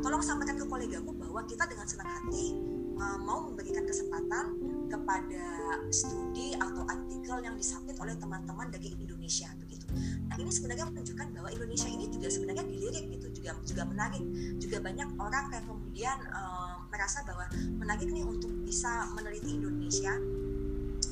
[0.01, 2.55] Tolong sampaikan ke kolegaku bahwa kita dengan senang hati
[2.97, 4.57] uh, mau memberikan kesempatan
[4.87, 5.45] kepada
[5.91, 9.85] studi atau artikel yang disubmit oleh teman-teman dari Indonesia begitu.
[10.27, 14.23] Nah ini sebenarnya menunjukkan bahwa Indonesia ini juga sebenarnya dilirik gitu, juga juga menarik.
[14.59, 17.45] Juga banyak orang yang kemudian uh, merasa bahwa
[17.77, 20.13] menarik nih untuk bisa meneliti Indonesia.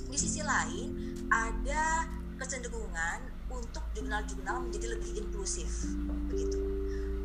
[0.08, 0.96] Di sisi lain
[1.28, 2.08] ada
[2.40, 5.88] kecenderungan untuk jurnal-jurnal menjadi lebih inklusif
[6.32, 6.60] begitu.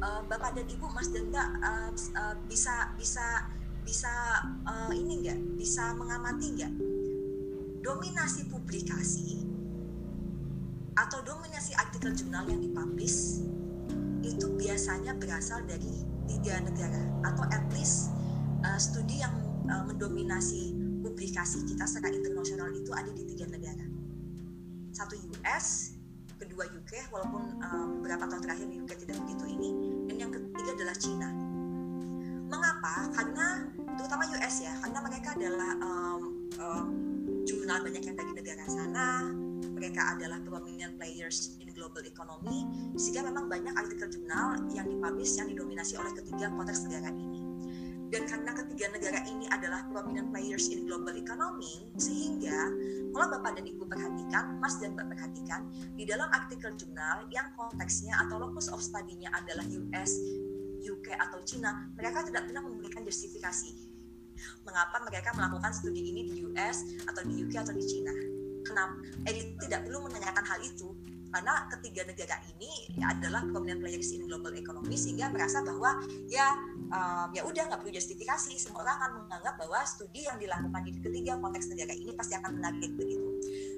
[0.01, 1.29] Uh, Bapak dan Ibu, Mas uh,
[1.93, 3.45] uh, bisa bisa
[3.91, 4.39] bisa
[4.71, 6.71] uh, ini enggak bisa mengamati enggak
[7.83, 9.43] dominasi publikasi
[10.95, 13.43] atau dominasi artikel jurnal yang dipublish
[14.23, 18.15] itu biasanya berasal dari tiga negara atau at least
[18.63, 19.35] uh, studi yang
[19.67, 20.71] uh, mendominasi
[21.03, 23.91] publikasi kita secara internasional itu ada di tiga negara.
[24.95, 25.99] Satu US
[26.39, 29.71] kedua UK walaupun uh, beberapa tahun terakhir UK tidak begitu ini
[30.07, 31.51] dan yang ketiga adalah China
[32.51, 33.07] mengapa?
[33.15, 33.47] Karena
[33.99, 36.23] terutama US ya karena mereka adalah um,
[36.61, 36.89] um,
[37.47, 39.31] jurnal banyak yang dari negara sana
[39.81, 42.69] mereka adalah prominent players in global economy
[43.01, 47.41] sehingga memang banyak artikel jurnal yang dipublish yang didominasi oleh ketiga konteks negara ini.
[48.11, 52.69] Dan karena ketiga negara ini adalah prominent players in global economy sehingga
[53.15, 58.19] kalau Bapak dan Ibu perhatikan, Mas dan Mbak perhatikan di dalam artikel jurnal yang konteksnya
[58.27, 60.13] atau locus of study-nya adalah US,
[60.81, 63.91] UK atau China, mereka tidak pernah memberikan justifikasi
[64.65, 68.13] mengapa mereka melakukan studi ini di US atau di UK atau di China.
[68.65, 68.97] Kenapa?
[69.29, 70.89] Edit tidak perlu menanyakan hal itu
[71.31, 76.59] karena ketiga negara ini adalah prominent players in global economy sehingga merasa bahwa ya
[76.91, 80.93] um, ya udah nggak perlu justifikasi semua orang akan menganggap bahwa studi yang dilakukan di
[80.99, 83.27] ketiga konteks negara ini pasti akan menarik begitu.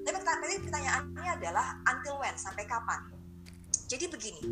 [0.03, 0.19] Tapi
[0.65, 3.05] pertanyaannya adalah until when sampai kapan?
[3.85, 4.43] Jadi begini,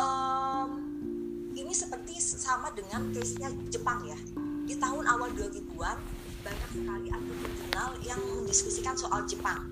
[0.00, 0.93] um,
[1.54, 4.18] ini seperti sama dengan case-nya Jepang ya
[4.64, 5.98] di tahun awal 2000-an
[6.44, 9.70] banyak sekali artikel jurnal yang mendiskusikan soal Jepang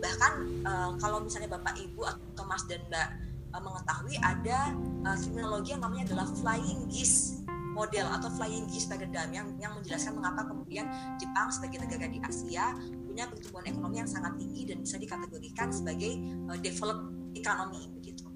[0.00, 3.08] bahkan uh, kalau misalnya bapak ibu atau mas dan mbak
[3.56, 4.72] uh, mengetahui ada
[5.04, 7.40] uh, kriminologi yang namanya adalah flying geese
[7.74, 10.86] model atau flying geese paradigm yang yang menjelaskan mengapa kemudian
[11.18, 16.12] Jepang sebagai negara di Asia punya pertumbuhan ekonomi yang sangat tinggi dan bisa dikategorikan sebagai
[16.46, 18.26] uh, developed economy begitu.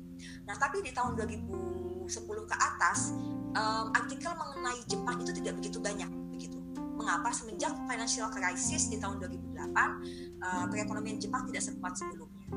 [0.48, 1.14] Nah, tapi di tahun
[2.08, 3.12] 2010 ke atas
[3.52, 6.58] um, artikel mengenai Jepang itu tidak begitu banyak begitu.
[6.96, 9.54] Mengapa semenjak financial crisis di tahun 2008
[10.42, 12.48] uh, perekonomian Jepang tidak sekuat sebelumnya?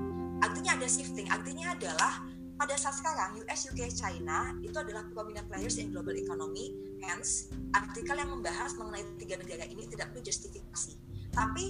[0.41, 1.27] Artinya ada shifting.
[1.29, 2.25] Artinya adalah
[2.57, 6.73] pada saat sekarang US, UK, China itu adalah prominent players in global economy.
[7.01, 10.93] Hence, artikel yang membahas mengenai tiga negara ini tidak perlu justifikasi.
[11.31, 11.65] Tapi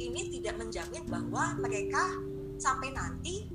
[0.00, 2.12] ini tidak menjamin bahwa mereka
[2.60, 3.48] sampai nanti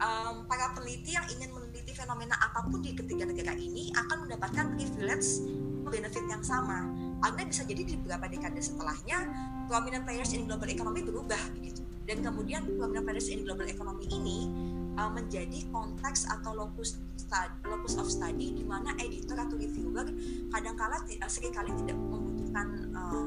[0.00, 1.69] um, para peneliti yang ingin meneliti
[2.00, 5.44] fenomena apa pun di ketiga negara ini akan mendapatkan privilege
[5.84, 6.88] benefit yang sama.
[7.20, 9.28] Karena bisa jadi di beberapa dekade setelahnya
[9.68, 11.84] prominent players in global economy berubah begitu.
[12.08, 14.48] Dan kemudian prominent players in global economy ini
[14.96, 20.08] uh, menjadi konteks atau lokus study, locus of study di mana editor atau reviewer
[20.48, 23.26] kadangkala uh, sering kali tidak membutuhkan uh,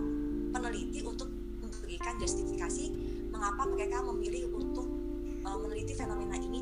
[0.53, 1.29] peneliti untuk
[1.61, 2.85] memberikan justifikasi
[3.29, 4.87] mengapa mereka memilih untuk
[5.45, 6.52] uh, meneliti fenomena ini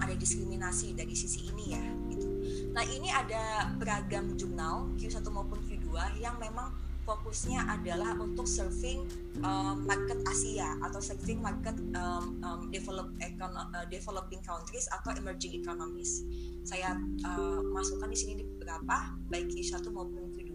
[0.00, 2.28] ada diskriminasi dari sisi ini ya gitu.
[2.72, 6.72] Nah, ini ada beragam jurnal Q1 maupun Q2 yang memang
[7.10, 9.02] fokusnya adalah untuk serving
[9.42, 16.22] um, market Asia atau serving market um, um, develop uh, developing countries atau emerging economies.
[16.62, 16.94] Saya
[17.26, 20.54] uh, masukkan di sini di beberapa baik Q1 maupun Q2.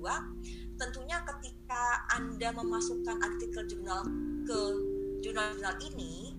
[0.80, 4.08] Tentunya ketika Anda memasukkan artikel jurnal
[4.48, 4.60] ke
[5.26, 6.35] jurnal-jurnal ini,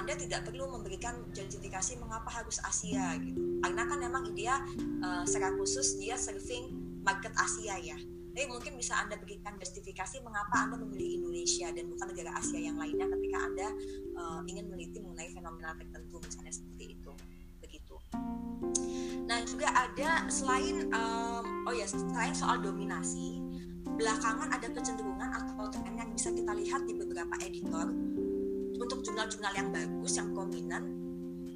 [0.00, 3.60] anda tidak perlu memberikan justifikasi mengapa harus Asia gitu.
[3.60, 4.56] Karena kan memang dia
[5.04, 6.72] uh, secara khusus dia serving
[7.04, 8.00] market Asia ya.
[8.30, 12.80] Tapi mungkin bisa Anda berikan justifikasi mengapa Anda memilih Indonesia dan bukan negara Asia yang
[12.80, 13.68] lainnya ketika Anda
[14.16, 17.12] uh, ingin meneliti mengenai fenomena tertentu misalnya seperti itu.
[17.60, 17.94] Begitu.
[19.28, 23.42] Nah, juga ada selain um, oh ya, selain soal dominasi,
[24.00, 27.92] belakangan ada kecenderungan atau tren yang bisa kita lihat di beberapa editor
[28.90, 30.98] untuk jurnal-jurnal yang bagus, yang prominent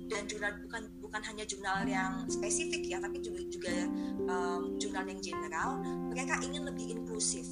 [0.07, 3.75] dan jurnal bukan bukan hanya jurnal yang spesifik ya, tapi juga juga
[4.31, 5.83] um, jurnal yang general.
[6.15, 7.51] Mereka ingin lebih inklusif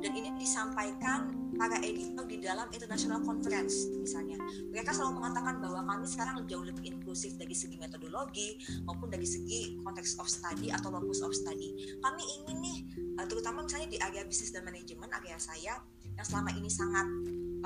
[0.00, 4.36] dan ini disampaikan para editor di dalam international conference misalnya
[4.68, 9.80] mereka selalu mengatakan bahwa kami sekarang jauh lebih inklusif dari segi metodologi maupun dari segi
[9.80, 12.78] konteks of study atau locus of study kami ingin nih
[13.24, 15.80] terutama misalnya di area bisnis dan manajemen area saya
[16.12, 17.08] yang selama ini sangat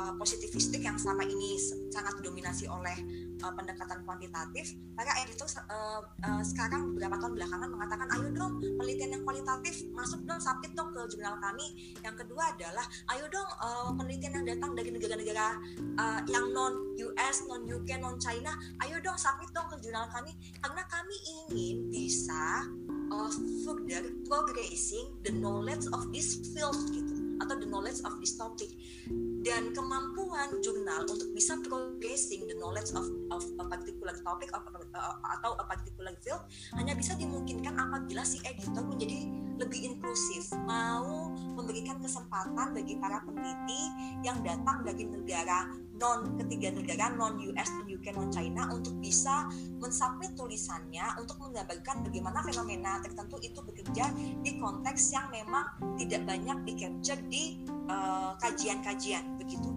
[0.01, 1.61] uh, positivistik yang selama ini
[1.93, 2.97] sangat didominasi oleh
[3.45, 9.21] uh, pendekatan kuantitatif, maka editor uh, uh, sekarang beberapa tahun belakangan mengatakan ayo dong penelitian
[9.21, 11.93] yang kualitatif masuk dong submit dong ke jurnal kami.
[12.01, 12.87] Yang kedua adalah
[13.17, 15.47] ayo dong uh, penelitian yang datang dari negara-negara
[16.01, 18.57] uh, yang non US, non UK, non China,
[18.89, 20.33] ayo dong submit dong ke jurnal kami
[20.65, 22.65] karena kami ingin bisa
[23.13, 23.33] uh,
[23.67, 28.71] further progressing the knowledge of this field gitu atau the knowledge of this topic.
[29.41, 35.17] Dan kemampuan jurnal untuk bisa progressing the knowledge of, of a particular topic of, uh,
[35.41, 36.45] atau a particular field
[36.77, 39.25] hanya bisa dimungkinkan apabila si editor menjadi
[39.61, 43.83] lebih inklusif mau memberikan kesempatan bagi para peneliti
[44.25, 45.69] yang datang dari negara
[46.01, 52.09] non ketiga negara non US non UK non China untuk bisa mensubmit tulisannya untuk menggambarkan
[52.09, 54.09] bagaimana fenomena tertentu itu bekerja
[54.41, 57.61] di konteks yang memang tidak banyak di capture di
[57.93, 59.69] uh, kajian-kajian begitu.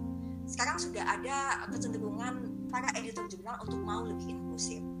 [0.48, 4.93] Sekarang sudah ada kecenderungan para editor jurnal untuk mau lebih inklusif.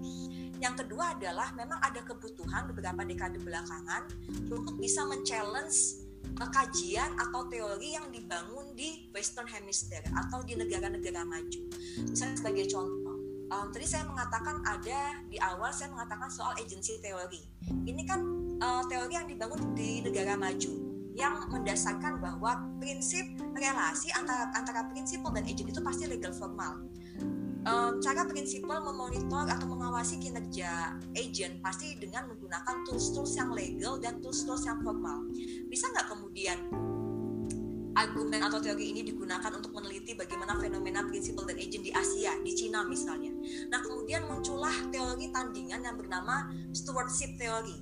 [0.64, 4.08] Yang kedua adalah memang ada kebutuhan beberapa dekade belakangan
[4.48, 6.00] untuk bisa men-challenge
[6.40, 11.60] kajian atau teori yang dibangun di Western Hemisphere atau di negara-negara maju.
[12.08, 13.16] Misalnya sebagai contoh,
[13.52, 17.44] um, tadi saya mengatakan ada di awal saya mengatakan soal agency teori.
[17.68, 18.24] Ini kan
[18.58, 20.72] uh, teori yang dibangun di negara maju
[21.14, 23.22] yang mendasarkan bahwa prinsip
[23.54, 26.82] relasi antara antara prinsipal dan agent itu pasti legal formal
[27.64, 34.20] um, cara prinsipal memonitor atau mengawasi kinerja agent pasti dengan menggunakan tools-tools yang legal dan
[34.20, 35.24] tools-tools yang formal.
[35.68, 36.58] Bisa nggak kemudian
[37.94, 42.52] argumen atau teori ini digunakan untuk meneliti bagaimana fenomena prinsipal dan agent di Asia, di
[42.52, 43.30] Cina misalnya.
[43.70, 47.78] Nah kemudian muncullah teori tandingan yang bernama stewardship theory.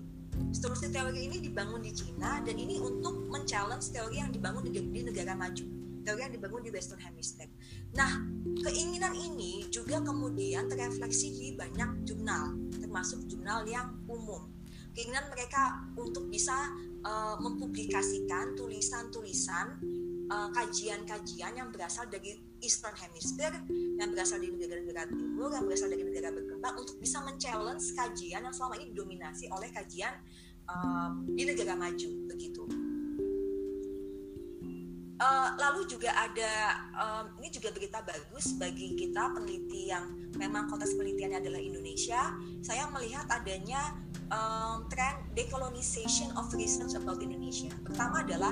[0.53, 5.01] Stewardship theory ini dibangun di Cina dan ini untuk men-challenge teori yang dibangun di, di
[5.01, 5.65] negara maju,
[6.05, 7.53] teori yang dibangun di Western Hemisphere.
[7.93, 8.25] Nah,
[8.65, 14.49] keinginan ini juga kemudian terefleksi di banyak jurnal, termasuk jurnal yang umum.
[14.93, 16.73] Keinginan mereka untuk bisa
[17.05, 19.81] uh, mempublikasikan tulisan-tulisan,
[20.29, 23.59] uh, kajian-kajian yang berasal dari Eastern Hemisphere
[23.99, 28.55] yang berasal dari negara-negara timur yang berasal dari negara berkembang untuk bisa men-challenge kajian yang
[28.55, 30.15] selama ini didominasi oleh kajian
[30.71, 32.65] um, di negara maju begitu.
[35.23, 40.99] Uh, lalu juga ada um, ini juga berita bagus bagi kita peneliti yang memang konteks
[40.99, 42.35] penelitiannya adalah Indonesia.
[42.59, 43.95] Saya melihat adanya
[44.35, 47.71] um, tren decolonization of research about Indonesia.
[47.87, 48.51] Pertama adalah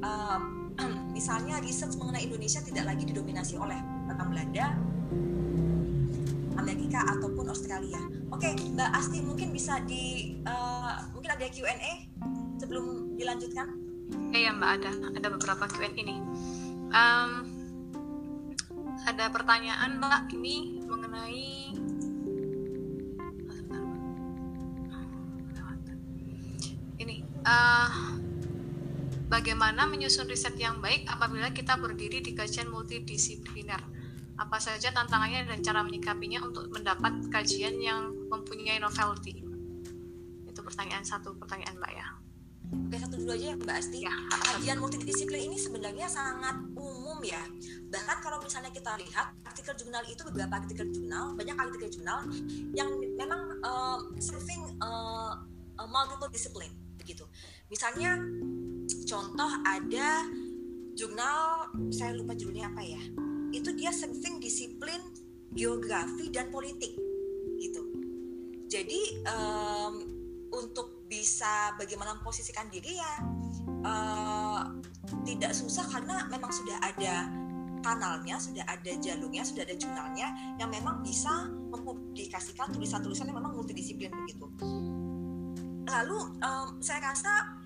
[0.00, 0.72] um,
[1.16, 3.76] misalnya research mengenai Indonesia tidak lagi didominasi oleh
[4.08, 4.66] orang Belanda,
[6.56, 8.00] Amerika ataupun Australia.
[8.32, 12.08] Oke, Mbak Asti mungkin bisa di uh, mungkin ada Q&A
[12.56, 13.85] sebelum dilanjutkan.
[14.36, 16.16] Iya Mbak ada, ada beberapa Q&A ini.
[16.92, 17.30] Um,
[19.06, 21.72] ada pertanyaan Mbak ini mengenai
[26.96, 27.90] ini uh,
[29.28, 33.80] bagaimana menyusun riset yang baik apabila kita berdiri di kajian multidisipliner?
[34.36, 39.40] Apa saja tantangannya dan cara menyikapinya untuk mendapat kajian yang mempunyai novelty?
[40.44, 42.25] Itu pertanyaan satu pertanyaan mbak ya
[42.66, 43.98] Oke satu dulu aja ya Mbak Asti.
[44.02, 47.38] Ya, Kajian multidisiplin ini sebenarnya sangat umum ya.
[47.86, 52.26] Bahkan kalau misalnya kita lihat artikel jurnal itu beberapa artikel jurnal, banyak artikel jurnal
[52.74, 55.38] yang memang uh, serving uh,
[55.78, 57.22] uh, multiple discipline begitu.
[57.70, 58.18] Misalnya
[59.06, 60.26] contoh ada
[60.98, 63.02] jurnal saya lupa judulnya apa ya.
[63.54, 64.98] Itu dia serving disiplin
[65.54, 66.98] geografi dan politik
[67.62, 67.82] gitu.
[68.66, 69.94] Jadi um,
[70.50, 73.12] untuk bisa bagaimana memposisikan diri ya
[73.86, 74.62] uh,
[75.22, 77.30] tidak susah karena memang sudah ada
[77.86, 84.10] kanalnya, sudah ada jalurnya, sudah ada jurnalnya yang memang bisa mempublikasikan tulisan-tulisan yang memang multidisiplin
[84.10, 84.50] begitu.
[85.86, 87.62] Lalu um, saya rasa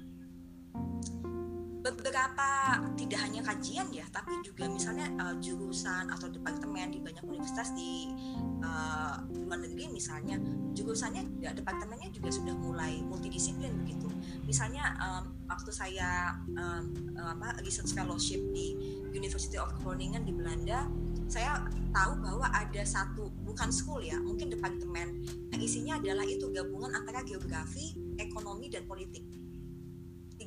[1.80, 7.72] beberapa tidak hanya kajian ya tapi juga misalnya uh, jurusan atau departemen di banyak universitas
[7.72, 8.12] di
[8.60, 9.16] uh,
[9.48, 10.36] luar negeri misalnya
[10.76, 14.12] jurusannya ya departemennya juga sudah mulai multidisiplin begitu
[14.44, 18.76] misalnya um, waktu saya um, apa research fellowship di
[19.16, 20.84] University of Groningen di Belanda
[21.30, 21.62] saya
[21.94, 25.22] tahu bahwa ada satu bukan school ya mungkin departemen.
[25.54, 29.22] Yang isinya adalah itu gabungan antara geografi ekonomi dan politik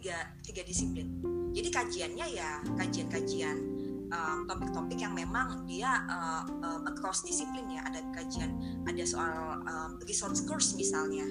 [0.04, 1.08] tiga tiga disiplin.
[1.56, 3.58] Jadi kajiannya ya kajian-kajian
[4.12, 7.88] um, topik-topik yang memang dia uh, uh, across disiplin ya.
[7.88, 8.52] Ada kajian,
[8.84, 11.24] ada soal um, resource course misalnya,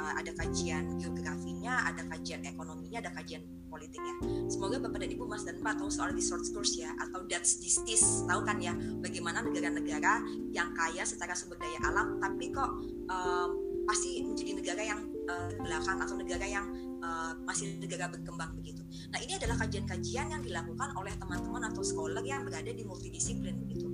[0.00, 4.16] uh, ada kajian geografinya, ada kajian ekonominya, ada kajian politiknya.
[4.48, 8.24] Semoga Bapak dan Ibu Mas dan Mbak tahu soal resource course ya atau Dutch disease
[8.24, 8.72] tahu kan ya
[9.04, 12.72] bagaimana negara-negara yang kaya secara sumber daya alam tapi kok
[13.10, 13.48] um,
[13.84, 16.66] pasti menjadi negara yang uh, belakang atau negara yang
[17.04, 18.80] uh, masih negara berkembang begitu.
[19.12, 23.88] Nah ini adalah kajian-kajian yang dilakukan oleh teman-teman atau scholar yang berada di multidisiplin begitu.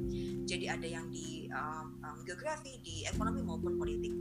[0.47, 4.15] Jadi ada yang di um, geografi, di ekonomi maupun politik.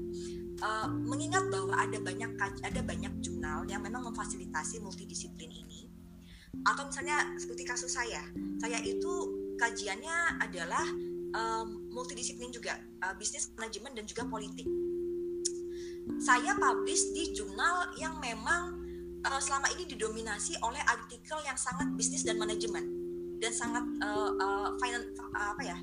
[0.60, 5.88] Uh, mengingat bahwa ada banyak ada banyak jurnal yang memang memfasilitasi multidisiplin ini,
[6.67, 8.28] atau misalnya seperti kasus saya,
[8.60, 10.84] saya itu kajiannya adalah
[11.32, 12.75] um, multidisiplin juga,
[13.08, 14.67] uh, bisnis manajemen dan juga politik
[16.17, 18.79] saya publish di jurnal yang memang
[19.25, 22.86] uh, selama ini didominasi oleh artikel yang sangat bisnis dan manajemen.
[23.39, 25.77] Dan sangat uh, uh, finance uh, apa ya?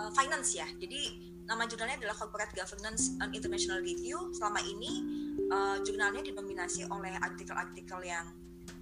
[0.00, 0.64] Uh, finance ya.
[0.80, 4.32] Jadi nama jurnalnya adalah Corporate Governance and International Review.
[4.32, 5.04] Selama ini
[5.52, 8.32] uh, jurnalnya didominasi oleh artikel-artikel yang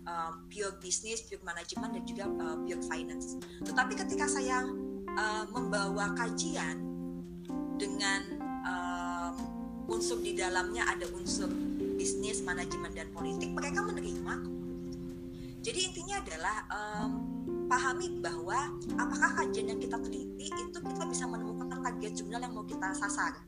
[0.06, 3.34] uh, pure business, pure management dan juga uh, pure finance.
[3.66, 4.62] Tetapi ketika saya
[5.18, 6.82] uh, membawa kajian
[7.74, 8.44] dengan
[9.84, 11.50] unsur di dalamnya ada unsur
[12.04, 14.44] bisnis, manajemen dan politik, mereka menerima.
[15.64, 17.10] Jadi intinya adalah um,
[17.64, 22.68] pahami bahwa apakah kajian yang kita teliti itu kita bisa menemukan target jurnal yang mau
[22.68, 23.40] kita sasar.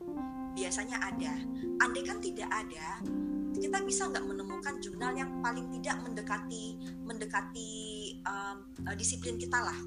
[0.57, 1.37] Biasanya ada.
[1.85, 2.97] Andai kan tidak ada,
[3.61, 7.69] kita bisa nggak menemukan jurnal yang paling tidak mendekati mendekati
[8.25, 8.65] um,
[8.97, 9.77] disiplin kita lah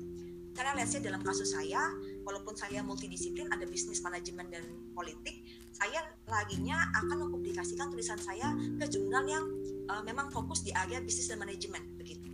[0.54, 1.90] karena say dalam kasus saya
[2.22, 5.40] walaupun saya multidisiplin ada bisnis manajemen dan politik
[5.80, 9.44] saya laginya akan mempublikasikan tulisan saya ke jurnal yang
[9.88, 12.28] uh, memang fokus di area bisnis dan manajemen begitu.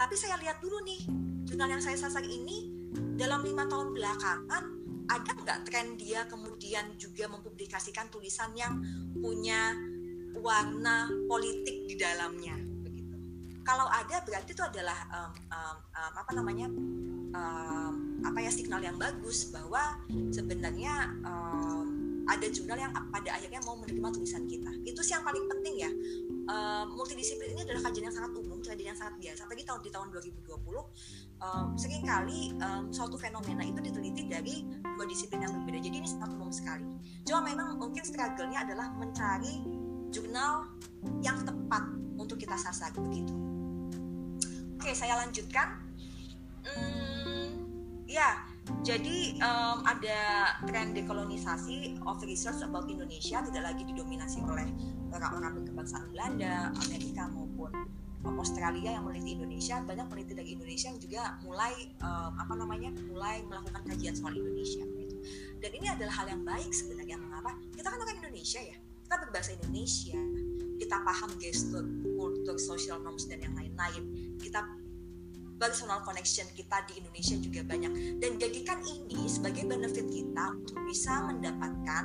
[0.00, 1.04] Tapi saya lihat dulu nih
[1.44, 2.72] jurnal yang saya sasar ini
[3.20, 4.64] dalam lima tahun belakangan
[5.10, 8.80] ada nggak tren dia kemudian juga mempublikasikan tulisan yang
[9.20, 9.76] punya
[10.40, 13.20] warna politik di dalamnya begitu?
[13.62, 16.66] Kalau ada berarti itu adalah um, um, um, apa namanya
[17.32, 19.98] um, apa ya signal yang bagus bahwa
[20.30, 24.70] sebenarnya um, ada jurnal yang pada akhirnya mau menerima tulisan kita.
[24.86, 25.90] Itu sih yang paling penting ya.
[26.46, 29.42] Uh, multidisiplin ini adalah kajian yang sangat umum kajian yang sangat biasa.
[29.50, 30.48] Tapi tahun di tahun 2020
[31.42, 35.78] um, sering kali um, suatu fenomena itu diteliti dari dua disiplin yang berbeda.
[35.82, 36.86] Jadi ini sangat umum sekali.
[37.26, 39.62] Cuma memang mungkin struggle-nya adalah mencari
[40.12, 40.68] jurnal
[41.24, 41.82] yang tepat
[42.20, 43.34] untuk kita sasar begitu.
[44.78, 45.78] Oke saya lanjutkan.
[46.62, 47.11] Hmm,
[48.12, 48.44] ya
[48.86, 54.70] jadi um, ada tren dekolonisasi of research about Indonesia tidak lagi didominasi oleh
[55.10, 57.70] orang-orang berkebangsaan Belanda, Amerika maupun
[58.38, 59.82] Australia yang meneliti Indonesia.
[59.82, 61.74] Banyak peneliti dari Indonesia yang juga mulai
[62.06, 64.82] um, apa namanya mulai melakukan kajian soal Indonesia.
[64.82, 65.16] Gitu.
[65.58, 67.18] Dan ini adalah hal yang baik sebenarnya.
[67.18, 67.58] Mengapa?
[67.74, 68.78] Kita kan orang Indonesia ya.
[68.78, 70.18] Kita berbahasa Indonesia.
[70.78, 71.84] Kita paham gestur,
[72.14, 74.34] kultur, social norms dan yang lain-lain.
[74.38, 74.81] Kita
[75.62, 81.22] personal connection kita di Indonesia juga banyak dan jadikan ini sebagai benefit kita untuk bisa
[81.30, 82.04] mendapatkan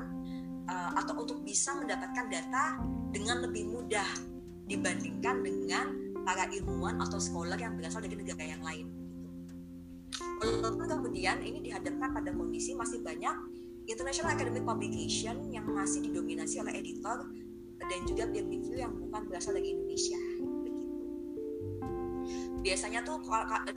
[0.70, 2.78] uh, atau untuk bisa mendapatkan data
[3.10, 4.06] dengan lebih mudah
[4.70, 5.90] dibandingkan dengan
[6.22, 8.94] para ilmuwan atau scholar yang berasal dari negara yang lain.
[10.38, 13.34] Walaupun kemudian ini dihadapkan pada kondisi masih banyak
[13.90, 17.26] international academic publication yang masih didominasi oleh editor
[17.82, 20.20] dan juga peer review yang bukan berasal dari Indonesia
[22.62, 23.22] biasanya tuh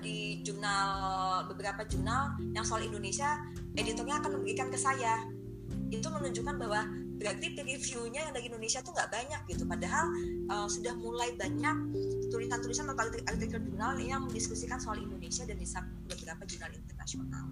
[0.00, 3.38] di jurnal beberapa jurnal yang soal Indonesia
[3.76, 5.24] editornya akan memberikan ke saya.
[5.90, 6.86] Itu menunjukkan bahwa
[7.20, 9.66] berarti reviewnya yang dari Indonesia tuh nggak banyak gitu.
[9.66, 10.06] Padahal
[10.48, 11.76] uh, sudah mulai banyak
[12.30, 15.66] tulisan-tulisan atau artikel jurnal yang mendiskusikan soal Indonesia dan di
[16.08, 17.46] beberapa jurnal internasional.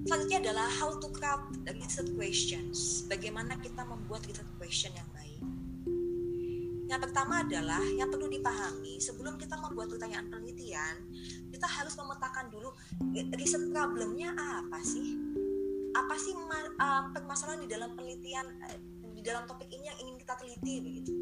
[0.00, 3.04] Selanjutnya adalah how to craft research questions.
[3.06, 5.19] Bagaimana kita membuat research question yang baik
[6.90, 11.06] yang pertama adalah yang perlu dipahami sebelum kita membuat pertanyaan penelitian,
[11.54, 12.74] kita harus memetakan dulu
[13.14, 15.14] riset problemnya apa sih?
[15.94, 18.78] Apa sih uh, permasalahan di dalam penelitian uh,
[19.14, 21.14] di dalam topik ini yang ingin kita teliti begitu?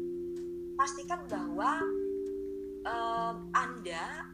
[0.73, 1.85] Pastikan bahwa
[2.89, 4.25] uh, Anda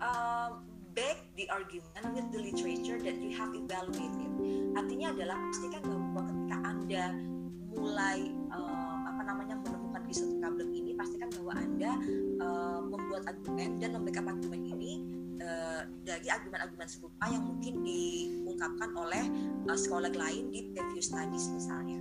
[0.00, 0.56] uh,
[0.96, 4.32] back the argument with the literature that you have evaluated.
[4.72, 7.04] Artinya adalah pastikan bahwa ketika Anda
[7.72, 9.56] mulai uh, apa namanya
[10.12, 11.96] di satu problem ini pastikan bahwa anda
[12.44, 14.92] uh, membuat argumen dan membackup argumen ini
[15.40, 19.24] uh, dari argumen-argumen serupa yang mungkin diungkapkan oleh
[19.72, 21.96] uh, sekolah lain di preview studies misalnya.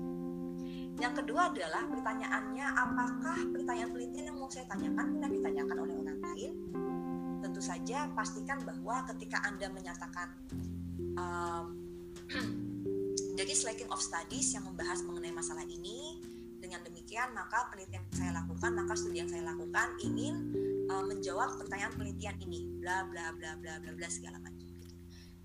[1.00, 6.20] Yang kedua adalah pertanyaannya apakah pertanyaan penelitian yang mau saya tanyakan pernah ditanyakan oleh orang
[6.20, 6.52] lain?
[7.40, 10.36] Tentu saja pastikan bahwa ketika anda menyatakan
[11.16, 11.80] um,
[13.40, 16.20] jadi slacking of studies yang membahas mengenai masalah ini
[16.72, 20.56] dengan demikian maka penelitian yang saya lakukan maka studi yang saya lakukan ingin
[20.88, 24.88] uh, menjawab pertanyaan penelitian ini bla bla bla bla bla bla segala macam gitu.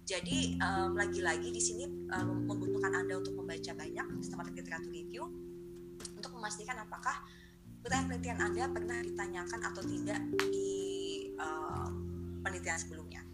[0.06, 5.26] jadi um, lagi-lagi di sini um, membutuhkan anda untuk membaca banyak sistematik literatur review
[6.14, 7.18] untuk memastikan apakah
[7.82, 10.70] pertanyaan penelitian anda pernah ditanyakan atau tidak di
[11.42, 11.90] um,
[12.46, 13.26] penelitian sebelumnya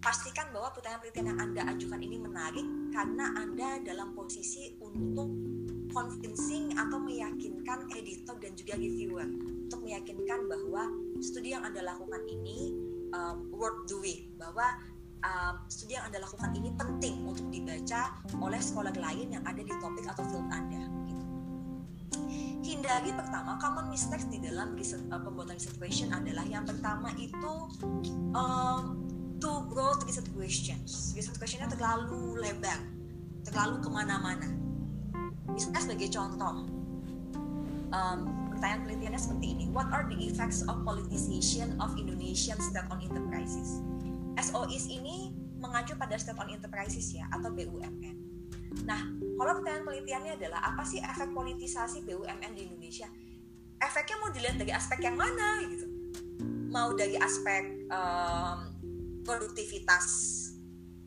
[0.00, 5.57] pastikan bahwa pertanyaan penelitian yang Anda ajukan ini menarik karena Anda dalam posisi untuk
[5.90, 9.28] convincing atau meyakinkan editor dan juga reviewer
[9.68, 10.88] untuk meyakinkan bahwa
[11.20, 12.76] studi yang anda lakukan ini
[13.12, 14.32] um, worth doing.
[14.36, 14.64] Bahwa
[15.24, 19.74] um, studi yang anda lakukan ini penting untuk dibaca oleh sekolah lain yang ada di
[19.80, 21.24] topik atau field anda gitu.
[22.58, 27.54] hindari pertama common mistakes di dalam research, uh, pembuatan research question adalah yang pertama itu
[28.36, 29.00] um,
[29.40, 31.16] too broad research questions.
[31.16, 32.98] Research questionnya terlalu lebar
[33.48, 34.48] terlalu ke mana-mana
[35.52, 36.54] Misalnya sebagai contoh,
[37.92, 38.18] um,
[38.52, 39.64] pertanyaan penelitiannya seperti ini.
[39.70, 43.80] What are the effects of politicization of Indonesian state-owned enterprises?
[44.38, 48.16] SOIs ini mengacu pada state-owned enterprises ya, atau BUMN.
[48.84, 49.00] Nah,
[49.38, 53.08] kalau pertanyaan penelitiannya adalah apa sih efek politisasi BUMN di Indonesia?
[53.78, 55.86] Efeknya mau dilihat dari aspek yang mana gitu?
[56.68, 58.74] Mau dari aspek um,
[59.22, 60.06] produktivitas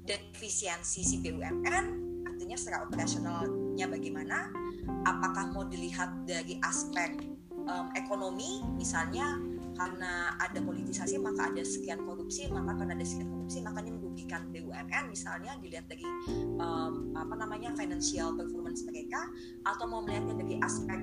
[0.08, 1.86] dan efisiensi si BUMN
[2.26, 2.88] artinya secara
[3.72, 4.38] operasionalnya bagaimana
[5.08, 7.24] apakah mau dilihat dari aspek
[7.56, 9.40] um, ekonomi misalnya
[9.80, 15.04] karena ada politisasi maka ada sekian korupsi maka karena ada sekian korupsi makanya merugikan BUMN
[15.08, 16.04] misalnya dilihat dari
[16.60, 19.32] um, apa namanya financial performance mereka
[19.64, 21.00] atau mau melihatnya dari aspek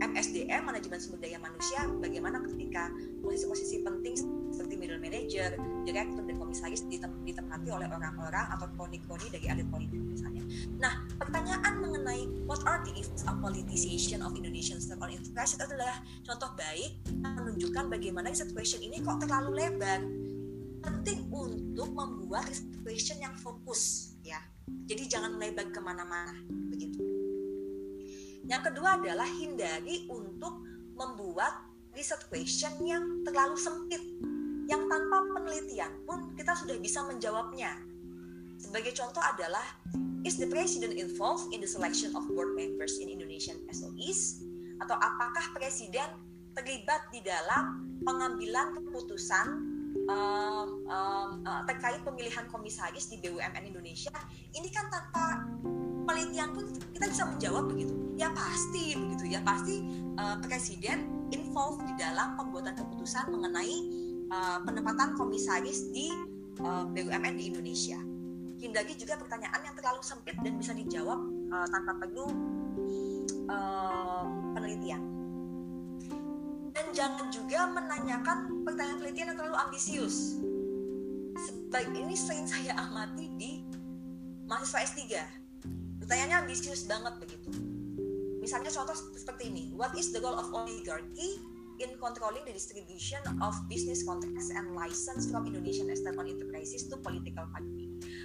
[0.00, 2.90] MSDM manajemen sumber daya manusia bagaimana ketika
[3.20, 4.14] posisi-posisi penting
[4.50, 5.54] seperti middle manager,
[5.86, 6.82] direktur dan komisaris
[7.24, 10.33] ditempati oleh orang-orang atau kroni-kroni dari elit politik misalnya.
[10.78, 16.50] Nah, pertanyaan mengenai what are the effects of politicization of Indonesian state-owned enterprise adalah contoh
[16.58, 20.02] baik menunjukkan bagaimana situation ini kok terlalu lebar.
[20.84, 22.52] Penting untuk membuat
[22.84, 24.36] question yang fokus ya
[24.84, 26.32] Jadi jangan melebar ke mana-mana
[26.72, 27.00] begitu.
[28.44, 30.60] Yang kedua adalah hindari untuk
[30.92, 31.64] membuat
[31.96, 34.00] research question yang terlalu sempit,
[34.68, 37.93] yang tanpa penelitian pun kita sudah bisa menjawabnya.
[38.64, 39.76] Sebagai contoh adalah,
[40.24, 44.40] is the president involved in the selection of board members in Indonesian SOEs?
[44.80, 46.08] Atau apakah presiden
[46.56, 49.46] terlibat di dalam pengambilan keputusan
[50.08, 54.16] um, um, uh, terkait pemilihan komisaris di BUMN Indonesia?
[54.56, 55.44] Ini kan tanpa
[56.08, 56.64] penelitian pun
[56.96, 57.92] kita bisa menjawab begitu.
[58.16, 59.84] Ya pasti begitu ya pasti
[60.16, 63.76] uh, presiden involved di dalam pembuatan keputusan mengenai
[64.32, 66.08] uh, penempatan komisaris di
[66.64, 68.13] uh, BUMN di Indonesia.
[68.64, 71.20] Hindari juga pertanyaan yang terlalu sempit dan bisa dijawab
[71.52, 72.24] uh, tanpa perlu
[73.52, 74.24] uh,
[74.56, 75.04] penelitian.
[76.72, 80.40] Dan jangan juga menanyakan pertanyaan penelitian yang terlalu ambisius.
[81.36, 83.50] Sebaik ini sering saya amati di
[84.48, 85.00] mahasiswa S3.
[86.00, 87.52] Pertanyaannya ambisius banget begitu
[88.44, 91.40] Misalnya contoh seperti ini, what is the goal of oligarchy
[91.80, 97.48] in controlling the distribution of business contracts and license from Indonesian state-owned enterprises to political
[97.48, 97.83] party?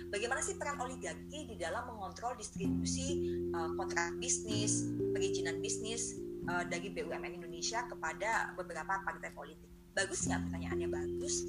[0.10, 6.18] Bagaimana sih peran oligarki di dalam mengontrol distribusi uh, kontrak bisnis, perizinan bisnis
[6.50, 9.70] uh, dari BUMN Indonesia kepada beberapa partai politik?
[9.94, 11.46] Bagus nggak pertanyaannya bagus?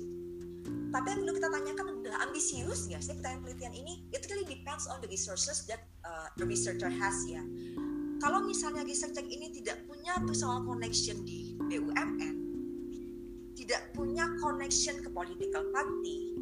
[0.90, 3.92] Tapi yang perlu kita tanyakan adalah ambisius nggak sih pertanyaan penelitian ini?
[4.12, 7.40] It really depends on the resources that uh, the researcher has ya
[8.20, 12.36] kalau misalnya researcher ini tidak punya personal connection di BUMN,
[13.56, 16.36] tidak punya connection ke political party,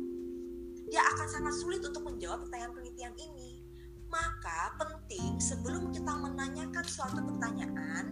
[0.89, 3.61] dia akan sangat sulit untuk menjawab pertanyaan penelitian ini.
[4.09, 8.09] Maka penting sebelum kita menanyakan suatu pertanyaan,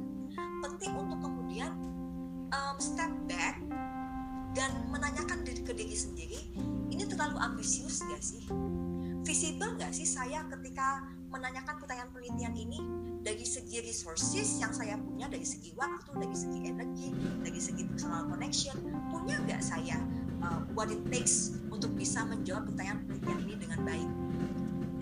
[0.60, 1.72] penting untuk kemudian
[2.52, 3.56] um, step back
[4.52, 6.40] dan menanyakan diri ke diri sendiri,
[6.92, 8.44] ini terlalu ambisius gak sih?
[9.24, 12.78] Visible gak sih saya ketika menanyakan pertanyaan penelitian ini
[13.26, 17.10] dari segi resources yang saya punya dari segi waktu dari segi energi
[17.42, 18.78] dari segi personal connection
[19.10, 19.98] punya nggak saya
[20.46, 24.10] uh, what it takes untuk bisa menjawab pertanyaan penelitian ini dengan baik?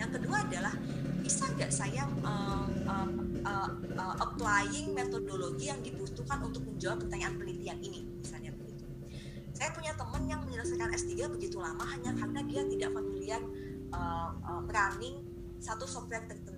[0.01, 0.75] Yang kedua adalah
[1.21, 3.09] bisa nggak saya uh, uh,
[3.45, 3.71] uh,
[4.01, 8.09] uh, applying metodologi yang dibutuhkan untuk menjawab pertanyaan penelitian ini?
[8.25, 8.85] Misalnya begitu.
[9.55, 13.41] Saya punya teman yang menyelesaikan S3 begitu lama hanya karena dia tidak familiar
[13.95, 15.23] uh, uh, running
[15.63, 16.54] satu software tertentu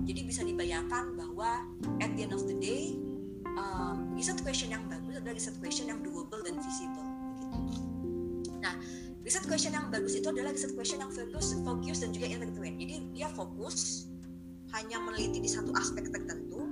[0.00, 1.68] jadi bisa dibayangkan bahwa
[2.00, 2.96] at the end of the day,
[3.60, 7.08] um, research question yang bagus adalah research question yang doable dan visible.
[8.64, 8.74] Nah,
[9.20, 12.80] research question yang bagus itu adalah research question yang fokus, fokus dan juga intertwined.
[12.80, 14.08] Jadi dia fokus
[14.72, 16.64] hanya meneliti di satu aspek tertentu,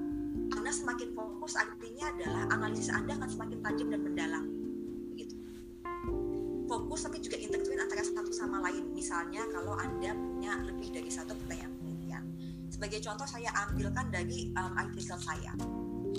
[0.48, 4.44] karena semakin fokus artinya adalah analisis Anda akan semakin tajam dan mendalam.
[5.12, 5.36] Begitu.
[6.64, 8.96] Fokus tapi juga intertwined antara satu sama lain.
[8.96, 11.69] Misalnya kalau Anda punya lebih dari satu pertanyaan
[12.80, 15.52] sebagai contoh saya ambilkan dari um, artikel saya.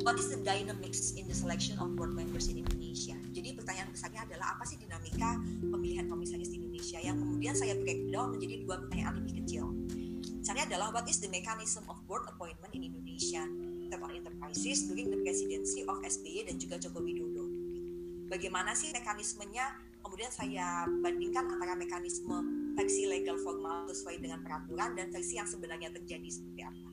[0.06, 3.18] What is the dynamics in the selection of board members in Indonesia?
[3.34, 8.38] Jadi pertanyaan besarnya adalah apa sih dinamika pemilihan komisaris di Indonesia yang kemudian saya breakdown
[8.38, 9.74] menjadi dua pertanyaan lebih kecil?
[10.22, 13.42] Misalnya adalah what is the mechanism of board appointment in Indonesia?
[13.90, 17.42] State enterprises during the presidency of SBY dan juga Joko Widodo.
[18.30, 19.66] Bagaimana sih mekanismenya?
[20.06, 25.92] Kemudian saya bandingkan antara mekanisme versi legal formal sesuai dengan peraturan dan versi yang sebenarnya
[25.92, 26.90] terjadi seperti apa.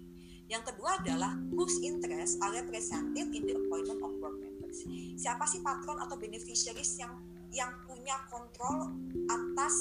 [0.48, 4.80] Yang kedua adalah whose interest are represented in the appointment of board members.
[5.20, 7.12] Siapa sih patron atau beneficiaries yang
[7.52, 8.92] yang punya kontrol
[9.28, 9.76] atas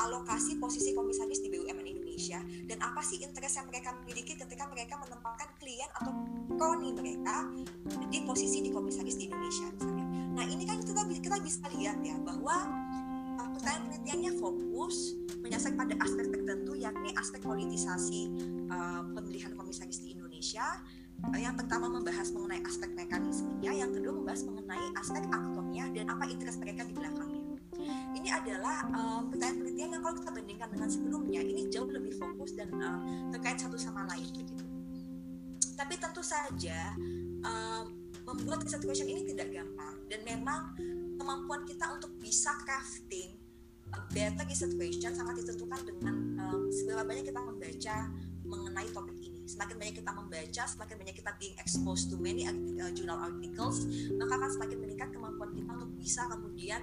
[0.00, 4.96] alokasi posisi komisaris di BUMN Indonesia dan apa sih interest yang mereka miliki ketika mereka
[4.96, 6.12] menempatkan klien atau
[6.56, 7.48] kroni mereka
[8.08, 10.06] di posisi di komisaris di Indonesia misalnya.
[10.40, 12.64] Nah ini kan kita kita bisa lihat ya bahwa
[13.60, 14.96] pertanyaan penelitiannya fokus
[15.44, 18.32] menyasar pada aspek tertentu yakni aspek politisasi
[18.72, 20.64] uh, pemilihan komisaris di Indonesia.
[21.20, 26.24] Uh, yang pertama membahas mengenai aspek mekanismenya yang kedua membahas mengenai aspek aktornya dan apa
[26.32, 27.60] interest mereka di belakangnya.
[28.16, 32.56] Ini adalah uh, pertanyaan penelitian yang kalau kita bandingkan dengan sebelumnya ini jauh lebih fokus
[32.56, 34.64] dan uh, terkait satu sama lain begitu.
[35.76, 36.96] Tapi tentu saja
[37.44, 37.84] uh,
[38.24, 40.72] membuat research question ini tidak gampang dan memang
[41.20, 43.39] kemampuan kita untuk bisa crafting
[43.94, 47.96] a better research question sangat ditentukan dengan um, seberapa banyak kita membaca
[48.46, 49.40] mengenai topik ini.
[49.46, 54.32] Semakin banyak kita membaca, semakin banyak kita being exposed to many uh, journal articles, maka
[54.38, 56.80] akan semakin meningkat kemampuan kita untuk bisa kemudian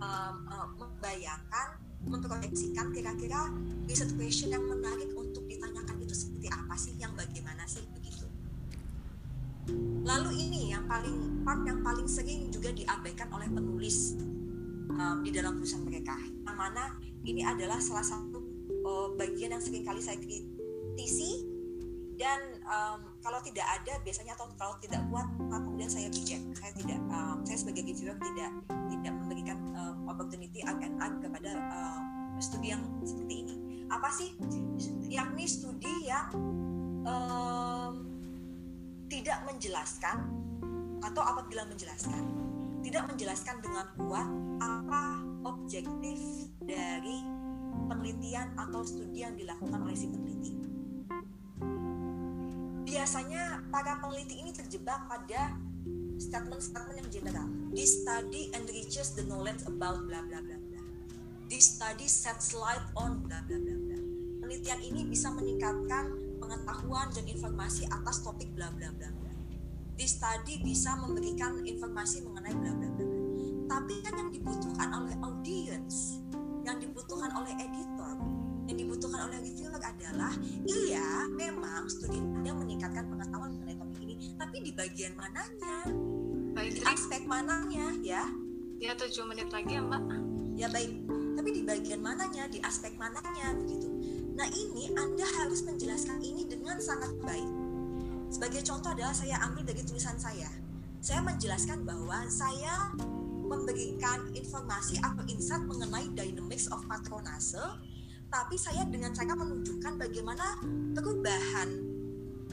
[0.00, 1.68] um, uh, membayangkan,
[2.04, 3.52] memproyeksikan kira-kira
[3.84, 8.28] research question yang menarik untuk ditanyakan itu seperti apa sih, yang bagaimana sih begitu.
[10.04, 14.16] Lalu ini yang paling part yang paling sering juga diabaikan oleh penulis
[14.96, 16.16] um, di dalam tulisan mereka
[16.60, 16.92] mana
[17.24, 18.44] ini adalah salah satu
[18.84, 21.48] uh, bagian yang sering kali saya kritisi
[22.20, 22.36] dan
[22.68, 26.44] um, kalau tidak ada biasanya atau kalau tidak kuat maka kemudian saya reject.
[26.52, 28.52] Saya tidak um, saya sebagai reviewer tidak
[28.92, 33.54] tidak memberikan um, opportunity and kepada um, studi yang seperti ini.
[33.88, 34.36] Apa sih?
[35.08, 36.28] Yakni studi yang
[37.08, 38.04] um,
[39.08, 40.28] tidak menjelaskan
[41.00, 42.20] atau apabila menjelaskan.
[42.84, 44.28] Tidak menjelaskan dengan kuat
[44.60, 46.18] apa objektif
[46.64, 47.24] dari
[47.88, 50.52] penelitian atau studi yang dilakukan oleh si peneliti.
[52.90, 55.54] Biasanya para peneliti ini terjebak pada
[56.20, 57.48] statement-statement yang general.
[57.72, 60.80] This study enriches the knowledge about bla bla bla bla.
[61.48, 63.98] This study sets light on bla bla bla bla.
[64.44, 66.12] Penelitian ini bisa meningkatkan
[66.42, 69.32] pengetahuan dan informasi atas topik bla bla bla bla.
[69.94, 73.09] This study bisa memberikan informasi mengenai bla bla bla.
[73.70, 76.18] Tapi kan yang dibutuhkan oleh audience
[76.66, 78.14] yang dibutuhkan oleh editor
[78.70, 80.30] yang dibutuhkan oleh reviewer adalah
[80.62, 85.90] iya memang studi Anda meningkatkan pengetahuan mengenai topik ini tapi di bagian mananya?
[86.54, 88.22] Baik di aspek mananya ya?
[88.78, 90.02] Ya tujuh menit lagi ya mbak.
[90.54, 90.92] Ya baik.
[91.34, 93.90] Tapi di bagian mananya di aspek mananya begitu.
[94.38, 97.50] Nah ini Anda harus menjelaskan ini dengan sangat baik.
[98.30, 100.48] Sebagai contoh adalah saya ambil dari tulisan saya.
[101.02, 102.92] Saya menjelaskan bahwa saya
[103.50, 107.58] memberikan informasi atau insight mengenai dynamics of patronase
[108.30, 110.62] tapi saya dengan cara menunjukkan bagaimana
[110.94, 111.68] perubahan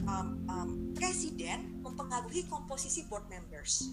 [0.02, 3.86] um, um, presiden mempengaruhi komposisi board members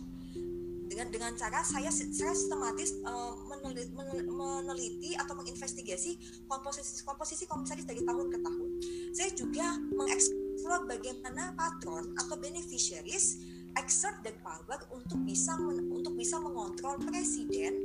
[0.85, 3.91] dengan dengan cara saya saya sistematis uh, meneliti,
[4.29, 8.69] meneliti atau menginvestigasi komposisi komposisi komisaris dari tahun ke tahun.
[9.11, 13.41] Saya juga mengeksplor bagaimana patron atau beneficiaries
[13.75, 17.75] exert the power untuk bisa men, untuk bisa mengontrol presiden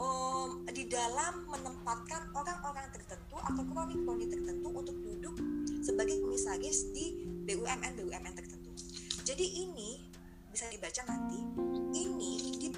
[0.00, 5.36] um, di dalam menempatkan orang-orang tertentu atau kroni-kroni tertentu untuk duduk
[5.84, 8.72] sebagai komisaris di BUMN BUMN tertentu.
[9.24, 10.08] Jadi ini
[10.48, 11.40] bisa dibaca nanti.
[11.92, 12.32] Ini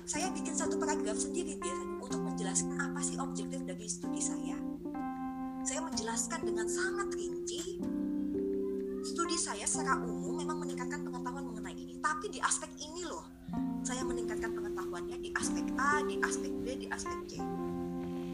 [0.07, 4.59] saya bikin satu paragraf sendiri biasanya untuk menjelaskan apa sih objektif dari studi saya.
[5.63, 7.79] Saya menjelaskan dengan sangat rinci
[9.01, 11.03] studi saya secara umum memang meningkatkan
[12.11, 13.23] tapi di aspek ini loh
[13.87, 17.39] saya meningkatkan pengetahuannya di aspek A, di aspek B, di aspek C.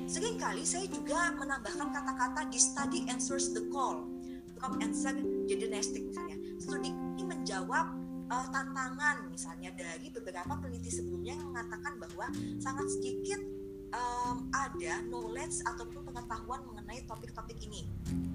[0.09, 4.09] Seringkali saya juga menambahkan kata-kata di study answers the call.
[4.57, 5.13] From answer
[5.45, 6.41] genetic misalnya.
[6.57, 7.93] Studi ini menjawab
[8.33, 13.45] uh, tantangan misalnya dari beberapa peneliti sebelumnya yang mengatakan bahwa sangat sedikit
[13.93, 17.85] um, ada knowledge ataupun pengetahuan mengenai topik-topik ini.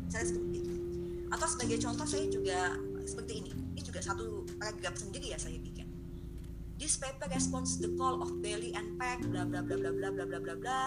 [0.05, 0.75] Saya seperti itu.
[1.33, 2.77] Atau sebagai contoh saya juga
[3.09, 3.60] seperti ini
[3.91, 5.91] juga satu paragraf sendiri ya saya bikin.
[6.79, 10.25] This paper responds the call of Bailey and Peck bla bla bla bla bla bla
[10.25, 10.55] bla bla.
[10.55, 10.79] Bla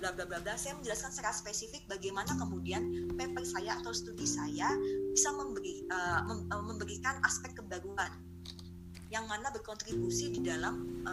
[0.00, 0.54] bla bla bla bla.
[0.56, 4.68] Saya menjelaskan secara spesifik bagaimana kemudian paper saya atau studi saya
[5.12, 5.84] bisa memberi
[6.24, 8.08] mem, uh, memberikan aspek kebaruan
[9.12, 11.04] yang mana berkontribusi di dalam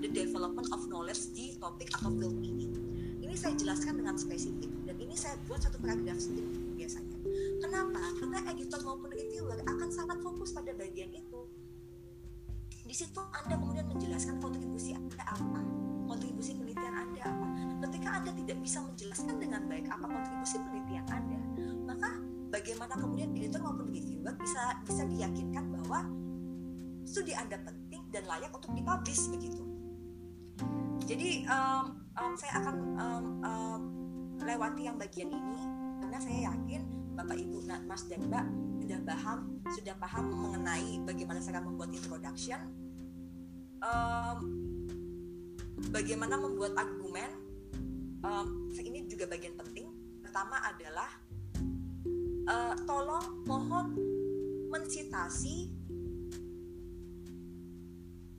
[0.00, 2.72] the development of knowledge di topik atau field ini.
[3.20, 6.65] Ini saya jelaskan dengan spesifik dan ini saya buat satu paragraf sendiri?
[8.26, 11.46] Karena editor maupun reviewer akan sangat fokus pada bagian itu.
[12.82, 15.62] Di situ Anda kemudian menjelaskan kontribusi Anda apa,
[16.10, 17.46] kontribusi penelitian Anda apa.
[17.86, 21.38] Ketika Anda tidak bisa menjelaskan dengan baik apa kontribusi penelitian Anda,
[21.86, 22.10] maka
[22.50, 26.10] bagaimana kemudian editor maupun reviewer bisa bisa diyakinkan bahwa
[27.06, 29.62] studi Anda penting dan layak untuk dipublish begitu.
[31.06, 33.80] Jadi um, um, saya akan um, um,
[34.42, 35.62] lewati yang bagian ini
[36.02, 38.46] karena saya yakin Bapak Ibu Mas dan Mbak
[38.84, 39.38] sudah paham
[39.72, 42.60] sudah paham mengenai bagaimana cara membuat introduction.
[43.80, 44.38] Um,
[45.88, 47.30] bagaimana membuat argumen?
[48.20, 49.90] Um, ini juga bagian penting.
[50.20, 51.08] Pertama adalah
[52.52, 53.96] uh, tolong mohon
[54.68, 55.72] mensitasi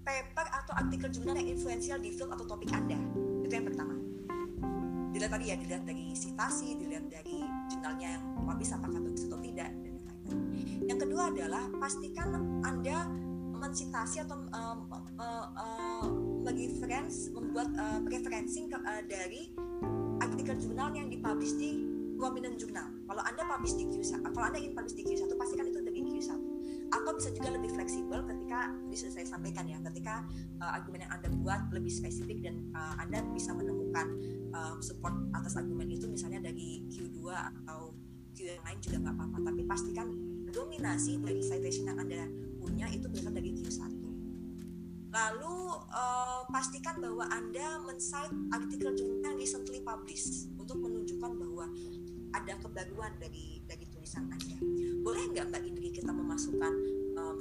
[0.05, 2.99] paper atau artikel jurnal yang influensial di field atau topik Anda.
[3.41, 4.06] Itu yang pertama
[5.17, 7.41] dilihat tadi ya dilihat dari citasi dilihat dari
[7.73, 10.39] jurnalnya yang publish apakah bagus atau tidak dan lain-lain.
[10.85, 12.29] Yang kedua adalah pastikan
[12.61, 13.09] anda
[13.57, 14.79] mensitasi atau um,
[15.17, 16.05] uh, uh,
[16.45, 19.49] bagi friends membuat uh, preferencing uh, dari
[20.21, 21.81] artikel jurnal yang dipublish di
[22.21, 25.81] prominent jurnal kalau anda publish di Q1 kalau anda ingin publish di Q1 pastikan itu
[25.81, 26.46] dari Q1
[26.87, 30.23] atau bisa juga lebih fleksibel ketika bisa saya sampaikan ya ketika
[30.63, 34.07] uh, argumen yang anda buat lebih spesifik dan uh, anda bisa menemukan
[34.55, 37.91] uh, support atas argumen itu misalnya dari Q2 atau
[38.37, 39.37] Q yang lain juga nggak apa-apa.
[39.51, 40.07] Tapi pastikan
[40.53, 42.23] dominasi dari citation yang anda
[42.61, 44.07] punya itu berasal dari Q1
[45.17, 51.65] lalu uh, pastikan bahwa anda men-cite artikel jurnal recently published untuk menunjukkan bahwa
[52.35, 54.55] ada kebaruan dari dari tulisan anda
[55.07, 56.73] boleh nggak mbak Indri kita memasukkan
[57.15, 57.39] um,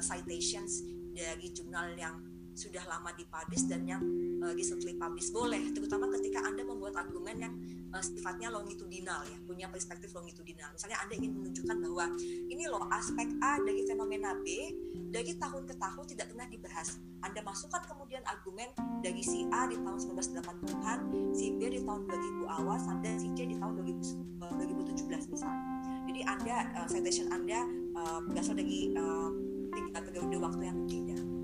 [0.00, 2.16] citations dari jurnal yang
[2.56, 4.00] sudah lama dipublish dan yang
[4.40, 7.54] uh, recently publish boleh terutama ketika anda membuat argumen yang
[7.92, 10.72] uh, sifatnya longitudinal ya punya perspektif longitudinal.
[10.72, 12.08] Misalnya anda ingin menunjukkan bahwa
[12.48, 14.72] ini loh aspek A dari fenomena B
[15.12, 16.96] dari tahun ke tahun tidak pernah dibahas.
[17.20, 18.72] Anda masukkan kemudian argumen
[19.04, 20.98] dari si A di tahun 1980-an
[21.36, 25.77] si B di tahun 2000 awal sampai si C di tahun 2000, uh, 2017 misalnya
[26.08, 29.30] jadi anda uh, citation anda uh, berasal dari uh,
[29.68, 31.38] tiga periode waktu yang berbeda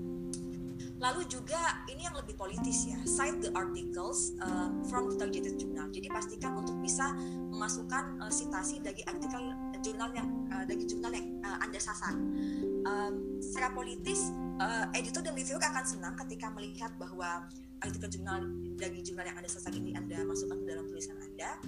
[0.95, 5.91] Lalu juga ini yang lebih politis ya, cite the articles uh, from the targeted journal.
[5.91, 7.11] Jadi pastikan untuk bisa
[7.51, 9.53] memasukkan uh, citasi dari artikel
[9.83, 12.15] jurnal yang uh, dari jurnal yang uh, anda sasar.
[12.87, 17.43] Um, secara politis, uh, editor dan reviewer akan senang ketika melihat bahwa
[17.83, 18.47] artikel jurnal
[18.79, 21.59] dari jurnal yang anda sasar ini anda masukkan ke dalam tulisan anda.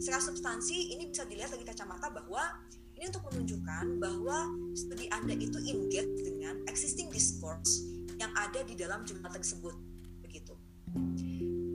[0.00, 2.62] Secara substansi ini bisa dilihat dari kacamata bahwa
[2.96, 4.46] ini untuk menunjukkan bahwa
[4.78, 7.82] studi anda itu engage dengan existing discourse
[8.20, 9.74] yang ada di dalam jurnal tersebut
[10.22, 10.54] begitu.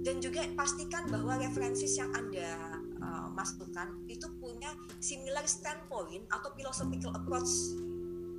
[0.08, 4.72] Dan juga pastikan bahwa referensi yang anda uh, masukkan itu punya
[5.04, 7.52] similar standpoint atau philosophical approach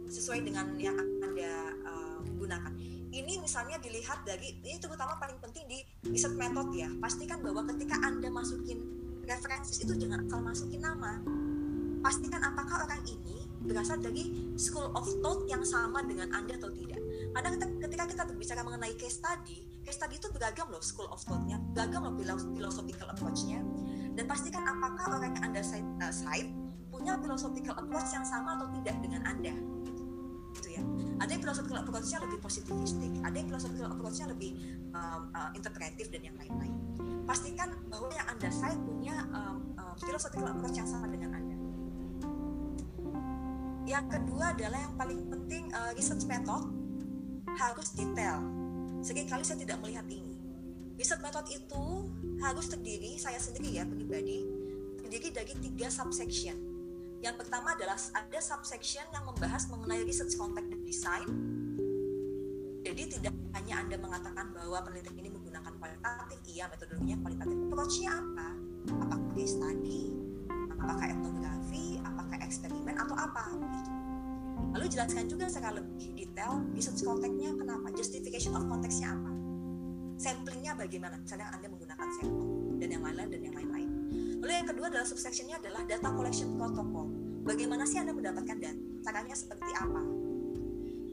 [0.08, 2.72] sesuai dengan yang anda uh, gunakan.
[3.12, 6.88] Ini misalnya dilihat dari ini terutama paling penting di research method ya.
[7.04, 11.20] Pastikan bahwa ketika anda masukin referensi itu jangan asal masukin nama
[12.00, 17.02] pastikan apakah orang ini berasal dari school of thought yang sama dengan anda atau tidak.
[17.34, 21.60] Karena ketika kita berbicara mengenai case study case study itu beragam loh school of thought-nya
[21.74, 22.14] beragam loh
[22.54, 23.60] philosophical approach-nya.
[24.14, 26.50] Dan pastikan apakah orang yang anda cite, uh, cite
[26.90, 29.54] punya philosophical approach yang sama atau tidak dengan anda.
[30.58, 30.82] Gitu ya.
[31.22, 34.54] Ada yang philosophical approach-nya lebih positivistik ada yang philosophical approach-nya lebih
[34.92, 36.74] um, uh, interpretif dan yang lain-lain
[37.28, 41.56] pastikan bahwa yang anda cite punya um, um, philosophical approach yang sama dengan anda
[43.88, 46.60] yang kedua adalah yang paling penting uh, research method
[47.56, 48.44] harus detail.
[49.00, 50.36] Seringkali saya tidak melihat ini.
[51.00, 51.84] Research method itu
[52.44, 54.44] harus terdiri, saya sendiri ya pribadi,
[55.00, 56.58] terdiri dari tiga subsection.
[57.24, 61.28] Yang pertama adalah ada subsection yang membahas mengenai research context dan design.
[62.88, 67.56] Jadi tidak hanya Anda mengatakan bahwa penelitian ini menggunakan kualitatif, iya metodologinya kualitatif.
[67.68, 68.48] Approach-nya apa?
[68.88, 70.16] Apakah case study?
[70.72, 72.00] Apakah etnografi?
[72.00, 72.96] Apakah eksperimen?
[72.96, 73.44] Atau apa?
[74.72, 79.32] Lalu jelaskan juga secara lebih detail research konteksnya kenapa, justification of konteksnya apa,
[80.16, 82.48] samplingnya bagaimana, misalnya Anda menggunakan sampel
[82.80, 83.88] dan yang lain-lain dan yang lain-lain.
[84.40, 87.12] Lalu yang kedua adalah subsectionnya adalah data collection protocol.
[87.44, 88.80] Bagaimana sih Anda mendapatkan data?
[89.04, 90.27] Caranya seperti apa?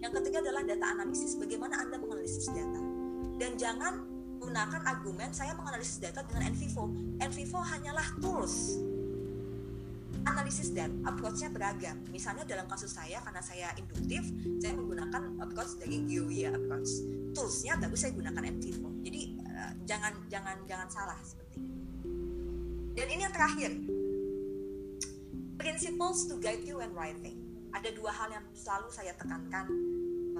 [0.05, 1.33] Yang ketiga adalah data analisis.
[1.33, 2.77] Bagaimana Anda menganalisis data?
[3.41, 4.05] Dan jangan
[4.37, 6.93] gunakan argumen saya menganalisis data dengan NVivo.
[7.17, 8.77] NVivo hanyalah tools
[10.25, 12.01] analisis dan approach-nya beragam.
[12.09, 14.25] Misalnya dalam kasus saya karena saya induktif,
[14.57, 16.89] saya menggunakan approach dari Gioia approach.
[17.33, 18.89] Tools-nya bagus saya gunakan NVivo.
[19.05, 21.77] Jadi uh, jangan jangan jangan salah seperti ini.
[22.93, 23.71] Dan ini yang terakhir.
[25.55, 27.44] Principles to guide you when writing.
[27.75, 29.67] Ada dua hal yang selalu saya tekankan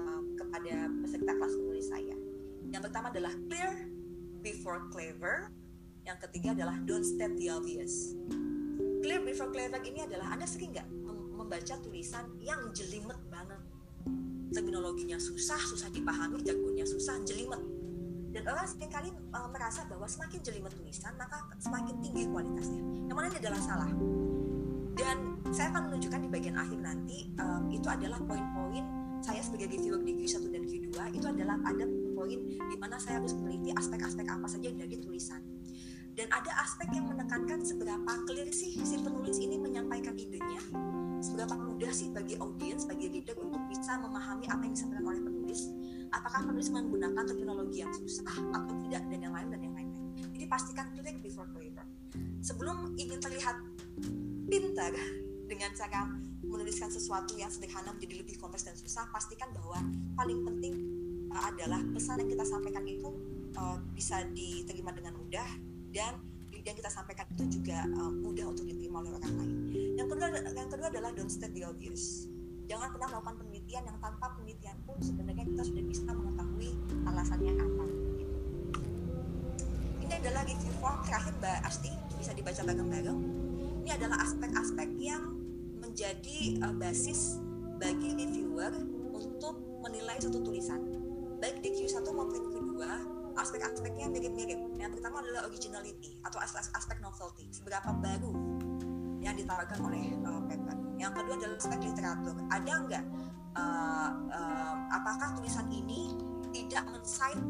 [0.00, 2.16] uh, kepada peserta kelas menulis saya.
[2.72, 3.72] Yang pertama adalah clear
[4.40, 5.52] before clever.
[6.08, 8.16] Yang ketiga adalah don't state the obvious.
[9.04, 10.88] Clear before clever ini adalah Anda sering nggak
[11.36, 13.60] membaca tulisan yang jelimet banget?
[14.56, 17.60] Terminologinya susah, susah dipahami, jargonnya susah, jelimet.
[18.32, 22.80] Dan orang sering kali uh, merasa bahwa semakin jelimet tulisan maka semakin tinggi kualitasnya.
[23.12, 24.15] Yang mana ini adalah salah
[25.54, 28.84] saya akan menunjukkan di bagian akhir nanti um, itu adalah poin-poin
[29.24, 31.84] saya sebagai reviewer di Q1 dan Q2 itu adalah ada
[32.14, 35.42] poin di mana saya harus meneliti aspek-aspek apa saja dari tulisan.
[36.16, 40.62] Dan ada aspek yang menekankan seberapa clear sih si penulis ini menyampaikan idenya
[41.20, 45.60] seberapa mudah sih bagi audiens bagi reader untuk bisa memahami apa yang disampaikan oleh penulis.
[46.14, 49.86] Apakah penulis menggunakan terminologi yang susah atau tidak dan yang lain dan yang lain
[50.36, 51.86] jadi pastikan clear before clever
[52.44, 53.56] sebelum ingin terlihat
[54.46, 54.92] pintar
[55.46, 56.10] dengan cara
[56.42, 59.78] menuliskan sesuatu yang sederhana menjadi lebih kompleks dan susah pastikan bahwa
[60.18, 60.74] paling penting
[61.30, 63.10] uh, adalah pesan yang kita sampaikan itu
[63.58, 65.46] uh, bisa diterima dengan mudah
[65.94, 66.18] dan
[66.66, 69.54] yang kita sampaikan itu juga uh, mudah untuk diterima oleh orang lain.
[69.94, 72.26] Yang kedua, yang kedua adalah don't state the obvious.
[72.66, 76.70] Jangan pernah melakukan penelitian yang tanpa penelitian pun sebenarnya kita sudah bisa mengetahui
[77.06, 77.86] alasannya apa.
[80.02, 83.20] Ini adalah review form terakhir Mbak Asti bisa dibaca bareng-bareng.
[83.86, 85.35] Ini adalah aspek-aspek yang
[85.96, 87.40] menjadi uh, basis
[87.80, 88.68] bagi reviewer
[89.16, 90.76] untuk menilai suatu tulisan
[91.40, 93.00] baik di satu maupun kedua
[93.40, 94.76] aspek-aspeknya mirip-mirip.
[94.76, 98.28] Yang pertama adalah originality atau aspek novelty, seberapa baru
[99.24, 100.76] yang ditawarkan oleh uh, paper.
[101.00, 102.36] Yang kedua adalah aspek literatur.
[102.52, 103.04] Ada nggak
[103.56, 106.12] uh, uh, apakah tulisan ini
[106.52, 107.40] tidak men-cite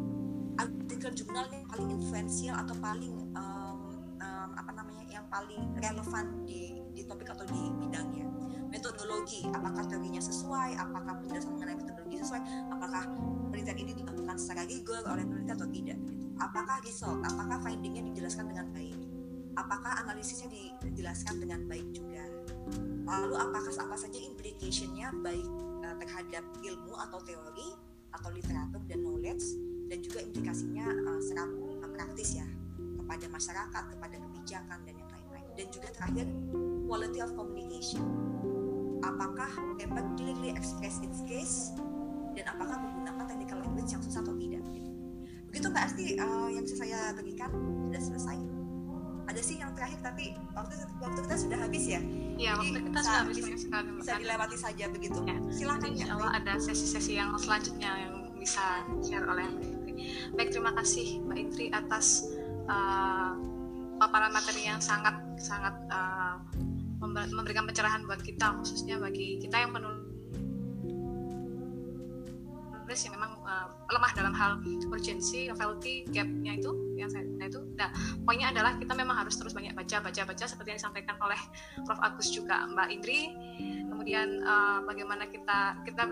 [0.63, 3.91] artikel jurnal yang paling influential atau paling um,
[4.23, 6.86] um, apa namanya yang paling relevan di
[9.27, 13.03] metodologi apakah teorinya sesuai apakah penjelasan mengenai metodologi sesuai apakah
[13.51, 16.13] penelitian ini dilakukan secara rigor oleh peneliti atau tidak gitu.
[16.39, 18.99] apakah result apakah findingnya dijelaskan dengan baik?
[19.57, 20.53] Apakah analisisnya
[20.85, 22.23] dijelaskan dengan baik juga?
[23.09, 25.49] Lalu apakah apa saja implicationnya baik
[25.81, 27.73] uh, terhadap ilmu atau teori
[28.13, 29.57] atau literatur dan knowledge
[29.89, 31.49] dan juga implikasinya uh, secara
[31.83, 32.47] uh, praktis ya
[32.77, 35.49] kepada masyarakat kepada kebijakan dan yang lain-lain.
[35.57, 36.27] Dan juga terakhir
[36.85, 38.26] quality of communication
[39.05, 41.73] apakah paper clearly express its case?
[42.37, 44.91] Dan apakah menggunakan technical language yang susah atau tidak gitu.
[45.49, 47.49] begitu mbak Asti uh, yang saya berikan
[47.89, 48.37] sudah selesai.
[49.27, 52.01] Ada sih yang terakhir tapi waktu waktu kita sudah habis ya?
[52.37, 55.19] Iya, waktu kita sudah habis banyak sekali bisa dilewati saja begitu.
[55.25, 55.37] Ya.
[55.49, 59.95] silakan ya Allah ada sesi-sesi yang selanjutnya yang bisa share oleh Mbak Indri.
[60.37, 62.29] Baik terima kasih Mbak Indri atas
[62.69, 63.33] uh,
[63.97, 66.37] paparan materi yang sangat sangat uh,
[67.03, 70.09] memberikan pencerahan buat kita khususnya bagi kita yang penulis
[73.05, 74.59] yang memang uh, lemah dalam hal
[74.91, 77.61] urgency, novelty, gapnya itu yang saya nah itu.
[77.77, 77.93] Nah
[78.25, 81.39] poinnya adalah kita memang harus terus banyak baca baca baca seperti yang disampaikan oleh
[81.85, 82.01] Prof.
[82.01, 83.21] Agus juga Mbak Indri.
[83.87, 86.03] Kemudian uh, bagaimana kita kita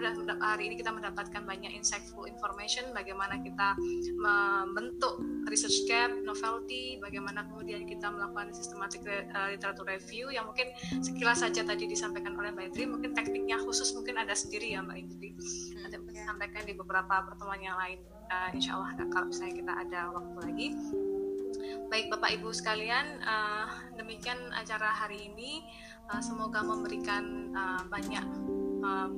[0.40, 3.76] hari ini kita mendapatkan banyak insightful information bagaimana kita
[4.16, 10.72] membentuk research gap novelty bagaimana kemudian kita melakukan systematic uh, literatur review yang mungkin
[11.04, 12.84] sekilas saja tadi disampaikan oleh Mbak Indri.
[12.88, 15.30] Mungkin tekniknya khusus mungkin ada sendiri ya Mbak Indri.
[15.80, 17.98] Nanti mungkin sampaikan di beberapa pertemuan yang lain
[18.28, 20.68] uh, insya Allah kalau misalnya kita ada waktu lagi.
[21.88, 25.62] Baik Bapak Ibu sekalian uh, demikian acara hari ini.
[26.10, 28.26] Uh, semoga memberikan uh, banyak
[28.84, 29.08] uh,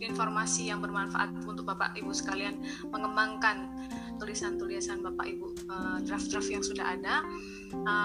[0.00, 3.68] informasi yang bermanfaat untuk Bapak Ibu sekalian mengembangkan
[4.16, 5.68] tulisan-tulisan Bapak Ibu
[6.08, 7.20] draft-draft yang sudah ada.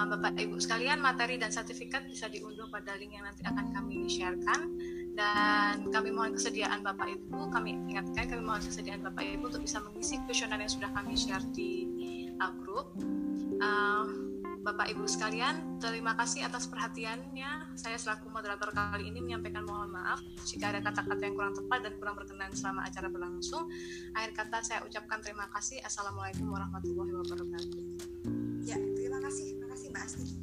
[0.09, 4.76] Bapak Ibu sekalian materi dan sertifikat bisa diunduh pada link yang nanti akan kami sharekan
[5.16, 9.80] dan kami mohon kesediaan Bapak Ibu, kami ingatkan kami mohon kesediaan Bapak Ibu untuk bisa
[9.80, 11.88] mengisi kuesioner yang sudah kami share di
[12.38, 12.91] uh, grup.
[13.63, 14.36] Uh,
[14.66, 17.78] Bapak Ibu sekalian, terima kasih atas perhatiannya.
[17.78, 21.93] Saya selaku moderator kali ini menyampaikan mohon maaf jika ada kata-kata yang kurang tepat dan
[22.01, 23.70] kurang berkenan selama acara berlangsung.
[24.18, 25.86] Akhir kata saya ucapkan terima kasih.
[25.86, 27.82] Assalamualaikum warahmatullahi wabarakatuh.
[28.66, 29.64] Ya, terima kasih.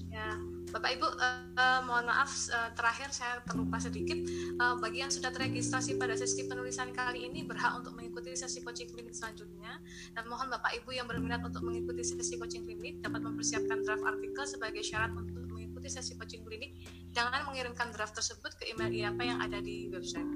[0.08, 0.36] Ya,
[0.72, 4.16] Bapak Ibu, uh, uh, mohon maaf uh, terakhir saya terlupa sedikit.
[4.56, 8.88] Uh, bagi yang sudah terregistrasi pada sesi penulisan kali ini berhak untuk mengikuti sesi coaching
[8.88, 9.76] klinik selanjutnya.
[10.16, 14.44] Dan mohon Bapak Ibu yang berminat untuk mengikuti sesi coaching klinik dapat mempersiapkan draft artikel
[14.48, 16.72] sebagai syarat untuk mengikuti sesi coaching klinik.
[17.12, 20.28] Jangan mengirimkan draft tersebut ke email IAP yang ada di website.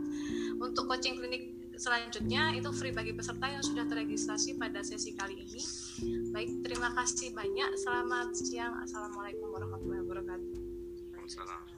[0.60, 5.62] Untuk coaching klinik selanjutnya itu free bagi peserta yang sudah terregistrasi pada sesi kali ini.
[6.32, 7.70] Baik, terima kasih banyak.
[7.80, 8.74] Selamat siang.
[8.82, 10.50] Assalamualaikum warahmatullahi wabarakatuh.
[11.14, 11.76] Waalaikumsalam.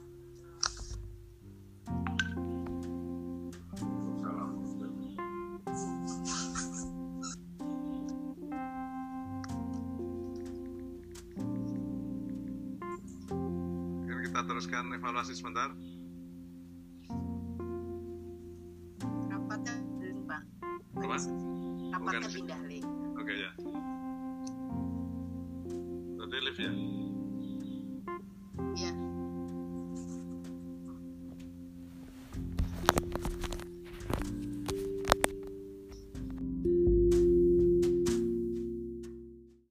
[14.49, 15.69] teruskan evaluasi sebentar.
[20.99, 21.17] apa?
[21.95, 22.85] Apakah pindah link
[23.15, 23.51] oke okay, ya.
[26.19, 26.71] Berarti lift ya?
[28.75, 28.91] Iya.
[28.91, 29.18] yeah.